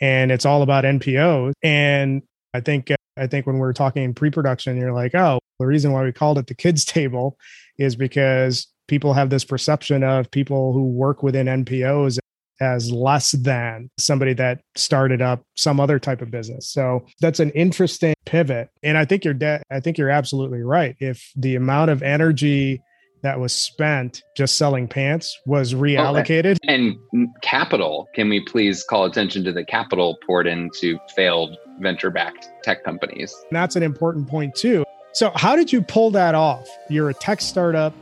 and 0.00 0.30
it's 0.30 0.44
all 0.44 0.62
about 0.62 0.84
NPOs. 0.84 1.52
And 1.62 2.22
I 2.54 2.60
think 2.60 2.90
uh, 2.90 2.96
I 3.16 3.26
think 3.26 3.46
when 3.46 3.58
we 3.58 3.66
are 3.66 3.72
talking 3.72 4.12
pre-production, 4.14 4.76
you're 4.76 4.92
like, 4.92 5.14
oh, 5.14 5.38
the 5.58 5.66
reason 5.66 5.92
why 5.92 6.04
we 6.04 6.12
called 6.12 6.38
it 6.38 6.46
the 6.46 6.54
kids 6.54 6.84
table 6.84 7.38
is 7.78 7.96
because 7.96 8.66
people 8.88 9.14
have 9.14 9.30
this 9.30 9.44
perception 9.44 10.02
of 10.02 10.30
people 10.30 10.72
who 10.72 10.84
work 10.84 11.22
within 11.22 11.46
NPOs 11.46 12.18
as 12.60 12.90
less 12.90 13.32
than 13.32 13.90
somebody 13.98 14.32
that 14.32 14.60
started 14.76 15.20
up 15.20 15.42
some 15.56 15.78
other 15.78 15.98
type 15.98 16.22
of 16.22 16.30
business. 16.30 16.70
So 16.70 17.04
that's 17.20 17.40
an 17.40 17.50
interesting 17.50 18.14
pivot. 18.24 18.70
And 18.82 18.96
I 18.96 19.04
think 19.04 19.24
you're 19.24 19.34
de- 19.34 19.62
I 19.70 19.80
think 19.80 19.98
you're 19.98 20.10
absolutely 20.10 20.62
right. 20.62 20.96
If 20.98 21.30
the 21.36 21.56
amount 21.56 21.90
of 21.90 22.02
energy 22.02 22.82
that 23.26 23.40
was 23.40 23.52
spent 23.52 24.22
just 24.36 24.56
selling 24.56 24.86
pants 24.86 25.40
was 25.46 25.74
reallocated. 25.74 26.58
Oh, 26.62 26.72
and, 26.72 26.96
and 27.12 27.28
capital, 27.42 28.08
can 28.14 28.28
we 28.28 28.38
please 28.38 28.84
call 28.84 29.04
attention 29.04 29.42
to 29.42 29.52
the 29.52 29.64
capital 29.64 30.16
poured 30.24 30.46
into 30.46 30.96
failed 31.16 31.56
venture 31.80 32.08
backed 32.08 32.48
tech 32.62 32.84
companies? 32.84 33.34
And 33.50 33.56
that's 33.56 33.74
an 33.74 33.82
important 33.82 34.28
point 34.28 34.54
too. 34.54 34.84
So, 35.12 35.32
how 35.34 35.56
did 35.56 35.72
you 35.72 35.82
pull 35.82 36.12
that 36.12 36.36
off? 36.36 36.68
You're 36.88 37.10
a 37.10 37.14
tech 37.14 37.40
startup 37.40 37.92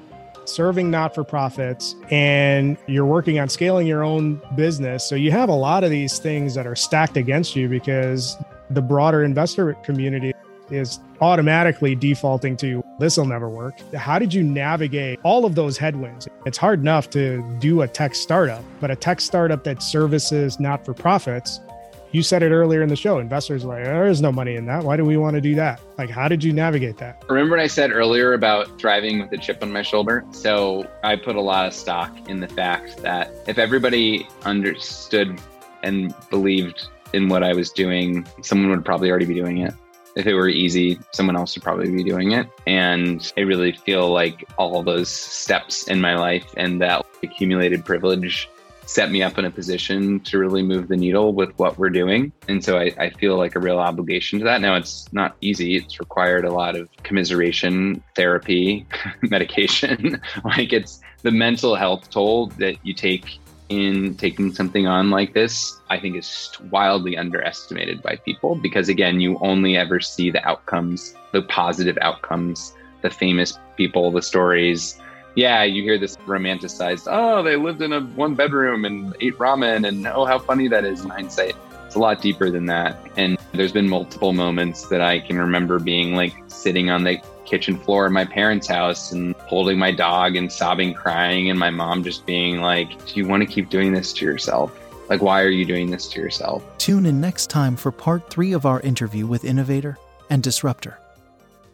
serving 0.44 0.90
not 0.90 1.14
for 1.14 1.24
profits 1.24 1.96
and 2.10 2.76
you're 2.86 3.06
working 3.06 3.38
on 3.38 3.48
scaling 3.48 3.86
your 3.86 4.04
own 4.04 4.42
business. 4.56 5.08
So, 5.08 5.14
you 5.14 5.30
have 5.30 5.48
a 5.48 5.54
lot 5.54 5.84
of 5.84 5.90
these 5.90 6.18
things 6.18 6.54
that 6.54 6.66
are 6.66 6.76
stacked 6.76 7.16
against 7.16 7.56
you 7.56 7.70
because 7.70 8.36
the 8.68 8.82
broader 8.82 9.24
investor 9.24 9.72
community 9.84 10.34
is 10.70 11.00
automatically 11.22 11.94
defaulting 11.94 12.58
to 12.58 12.83
this 12.98 13.16
will 13.16 13.26
never 13.26 13.48
work. 13.48 13.78
How 13.94 14.18
did 14.18 14.32
you 14.32 14.42
navigate 14.42 15.18
all 15.22 15.44
of 15.44 15.54
those 15.54 15.76
headwinds? 15.76 16.28
It's 16.46 16.58
hard 16.58 16.80
enough 16.80 17.10
to 17.10 17.42
do 17.58 17.82
a 17.82 17.88
tech 17.88 18.14
startup, 18.14 18.62
but 18.80 18.90
a 18.90 18.96
tech 18.96 19.20
startup 19.20 19.64
that 19.64 19.82
services 19.82 20.60
not 20.60 20.84
for 20.84 20.94
profits 20.94 21.60
you 22.14 22.22
said 22.22 22.44
it 22.44 22.52
earlier 22.52 22.80
in 22.80 22.88
the 22.88 22.94
show. 22.94 23.18
Investors 23.18 23.64
like, 23.64 23.82
there 23.82 24.06
is 24.06 24.22
no 24.22 24.30
money 24.30 24.54
in 24.54 24.66
that. 24.66 24.84
Why 24.84 24.96
do 24.96 25.04
we 25.04 25.16
want 25.16 25.34
to 25.34 25.40
do 25.40 25.56
that? 25.56 25.80
Like, 25.98 26.10
how 26.10 26.28
did 26.28 26.44
you 26.44 26.52
navigate 26.52 26.96
that? 26.98 27.24
Remember 27.28 27.56
what 27.56 27.60
I 27.60 27.66
said 27.66 27.90
earlier 27.90 28.34
about 28.34 28.78
driving 28.78 29.18
with 29.18 29.32
a 29.32 29.36
chip 29.36 29.60
on 29.64 29.72
my 29.72 29.82
shoulder? 29.82 30.24
So 30.30 30.88
I 31.02 31.16
put 31.16 31.34
a 31.34 31.40
lot 31.40 31.66
of 31.66 31.74
stock 31.74 32.16
in 32.28 32.38
the 32.38 32.46
fact 32.46 32.98
that 32.98 33.32
if 33.48 33.58
everybody 33.58 34.28
understood 34.44 35.40
and 35.82 36.14
believed 36.30 36.86
in 37.12 37.28
what 37.28 37.42
I 37.42 37.52
was 37.52 37.72
doing, 37.72 38.24
someone 38.42 38.70
would 38.70 38.84
probably 38.84 39.10
already 39.10 39.26
be 39.26 39.34
doing 39.34 39.58
it. 39.58 39.74
If 40.16 40.26
it 40.26 40.34
were 40.34 40.48
easy, 40.48 40.98
someone 41.12 41.36
else 41.36 41.54
would 41.54 41.62
probably 41.62 41.90
be 41.90 42.04
doing 42.04 42.32
it. 42.32 42.48
And 42.66 43.32
I 43.36 43.40
really 43.40 43.72
feel 43.72 44.10
like 44.10 44.48
all 44.58 44.82
those 44.82 45.08
steps 45.08 45.88
in 45.88 46.00
my 46.00 46.16
life 46.16 46.46
and 46.56 46.80
that 46.80 47.04
accumulated 47.22 47.84
privilege 47.84 48.48
set 48.86 49.10
me 49.10 49.22
up 49.22 49.38
in 49.38 49.44
a 49.44 49.50
position 49.50 50.20
to 50.20 50.38
really 50.38 50.62
move 50.62 50.88
the 50.88 50.96
needle 50.96 51.32
with 51.32 51.56
what 51.58 51.78
we're 51.78 51.90
doing. 51.90 52.32
And 52.48 52.62
so 52.62 52.78
I, 52.78 52.94
I, 52.98 53.10
feel 53.10 53.36
like 53.36 53.56
a 53.56 53.60
real 53.60 53.78
obligation 53.78 54.38
to 54.40 54.44
that. 54.44 54.60
Now, 54.60 54.74
it's 54.74 55.10
not 55.12 55.36
easy, 55.40 55.76
it's 55.76 55.98
required 55.98 56.44
a 56.44 56.52
lot 56.52 56.76
of 56.76 56.88
commiseration, 57.02 58.02
therapy, 58.14 58.86
medication. 59.22 60.20
like 60.44 60.72
it's 60.72 61.00
the 61.22 61.30
mental 61.30 61.74
health 61.74 62.10
toll 62.10 62.48
that 62.58 62.76
you 62.84 62.92
take 62.92 63.38
in 63.68 64.14
taking 64.16 64.52
something 64.52 64.86
on 64.86 65.10
like 65.10 65.34
this, 65.34 65.80
I 65.90 65.98
think 65.98 66.16
is 66.16 66.52
wildly 66.70 67.16
underestimated 67.16 68.02
by 68.02 68.16
people 68.16 68.54
because, 68.56 68.88
again, 68.88 69.20
you 69.20 69.38
only 69.40 69.76
ever 69.76 70.00
see 70.00 70.30
the 70.30 70.46
outcomes, 70.46 71.14
the 71.32 71.42
positive 71.42 71.98
outcomes, 72.00 72.74
the 73.02 73.10
famous 73.10 73.58
people, 73.76 74.10
the 74.10 74.22
stories 74.22 75.00
yeah, 75.34 75.64
you 75.64 75.82
hear 75.82 75.98
this 75.98 76.16
romanticized, 76.18 77.08
oh, 77.10 77.42
they 77.42 77.56
lived 77.56 77.82
in 77.82 77.92
a 77.92 78.00
one 78.00 78.34
bedroom 78.34 78.84
and 78.84 79.16
ate 79.20 79.36
ramen, 79.38 79.86
and 79.86 80.06
oh, 80.06 80.24
how 80.24 80.38
funny 80.38 80.68
that 80.68 80.84
is 80.84 81.02
in 81.02 81.10
hindsight. 81.10 81.56
It's 81.86 81.96
a 81.96 81.98
lot 81.98 82.22
deeper 82.22 82.50
than 82.50 82.66
that. 82.66 82.98
And 83.16 83.36
there's 83.52 83.72
been 83.72 83.88
multiple 83.88 84.32
moments 84.32 84.88
that 84.88 85.00
I 85.00 85.20
can 85.20 85.38
remember 85.38 85.78
being 85.78 86.14
like 86.14 86.34
sitting 86.46 86.90
on 86.90 87.04
the 87.04 87.20
kitchen 87.44 87.78
floor 87.78 88.06
of 88.06 88.12
my 88.12 88.24
parents' 88.24 88.66
house 88.66 89.12
and 89.12 89.34
holding 89.36 89.78
my 89.78 89.92
dog 89.92 90.36
and 90.36 90.50
sobbing, 90.50 90.94
crying, 90.94 91.50
and 91.50 91.58
my 91.58 91.70
mom 91.70 92.02
just 92.02 92.26
being 92.26 92.60
like, 92.60 93.06
Do 93.06 93.14
you 93.14 93.26
want 93.26 93.42
to 93.42 93.46
keep 93.46 93.70
doing 93.70 93.92
this 93.92 94.12
to 94.14 94.24
yourself? 94.24 94.78
Like, 95.08 95.20
why 95.20 95.42
are 95.42 95.50
you 95.50 95.64
doing 95.64 95.90
this 95.90 96.08
to 96.08 96.20
yourself? 96.20 96.64
Tune 96.78 97.06
in 97.06 97.20
next 97.20 97.50
time 97.50 97.76
for 97.76 97.92
part 97.92 98.30
three 98.30 98.52
of 98.52 98.64
our 98.64 98.80
interview 98.80 99.26
with 99.26 99.44
innovator 99.44 99.98
and 100.30 100.42
disruptor, 100.42 100.98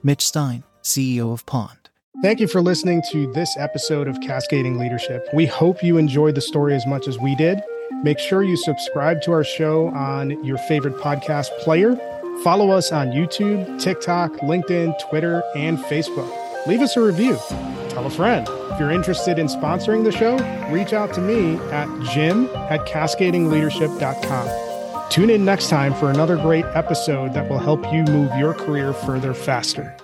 Mitch 0.02 0.26
Stein, 0.26 0.64
CEO 0.82 1.32
of 1.32 1.46
Pond. 1.46 1.90
Thank 2.22 2.40
you 2.40 2.48
for 2.48 2.60
listening 2.60 3.02
to 3.12 3.32
this 3.32 3.56
episode 3.56 4.08
of 4.08 4.20
Cascading 4.20 4.78
Leadership. 4.78 5.26
We 5.32 5.46
hope 5.46 5.82
you 5.82 5.96
enjoyed 5.96 6.34
the 6.34 6.40
story 6.40 6.74
as 6.74 6.86
much 6.86 7.08
as 7.08 7.18
we 7.18 7.34
did. 7.36 7.62
Make 8.02 8.18
sure 8.18 8.42
you 8.42 8.56
subscribe 8.56 9.22
to 9.22 9.32
our 9.32 9.44
show 9.44 9.88
on 9.88 10.44
your 10.44 10.58
favorite 10.58 10.96
podcast 10.96 11.48
player. 11.60 11.98
Follow 12.42 12.70
us 12.70 12.90
on 12.90 13.08
YouTube, 13.08 13.78
TikTok, 13.78 14.32
LinkedIn, 14.38 14.98
Twitter, 15.08 15.42
and 15.54 15.78
Facebook. 15.78 16.34
Leave 16.66 16.80
us 16.80 16.96
a 16.96 17.02
review. 17.02 17.36
Tell 17.90 18.06
a 18.06 18.10
friend. 18.10 18.48
If 18.72 18.80
you're 18.80 18.90
interested 18.90 19.38
in 19.38 19.46
sponsoring 19.46 20.04
the 20.04 20.12
show, 20.12 20.38
reach 20.72 20.94
out 20.94 21.12
to 21.14 21.20
me 21.20 21.56
at 21.70 21.88
jim 22.12 22.46
at 22.70 22.86
cascadingleadership.com. 22.86 25.10
Tune 25.10 25.28
in 25.28 25.44
next 25.44 25.68
time 25.68 25.92
for 25.94 26.08
another 26.08 26.36
great 26.36 26.64
episode 26.74 27.34
that 27.34 27.50
will 27.50 27.58
help 27.58 27.84
you 27.92 28.04
move 28.04 28.30
your 28.38 28.54
career 28.54 28.92
further 28.92 29.34
faster. 29.34 29.96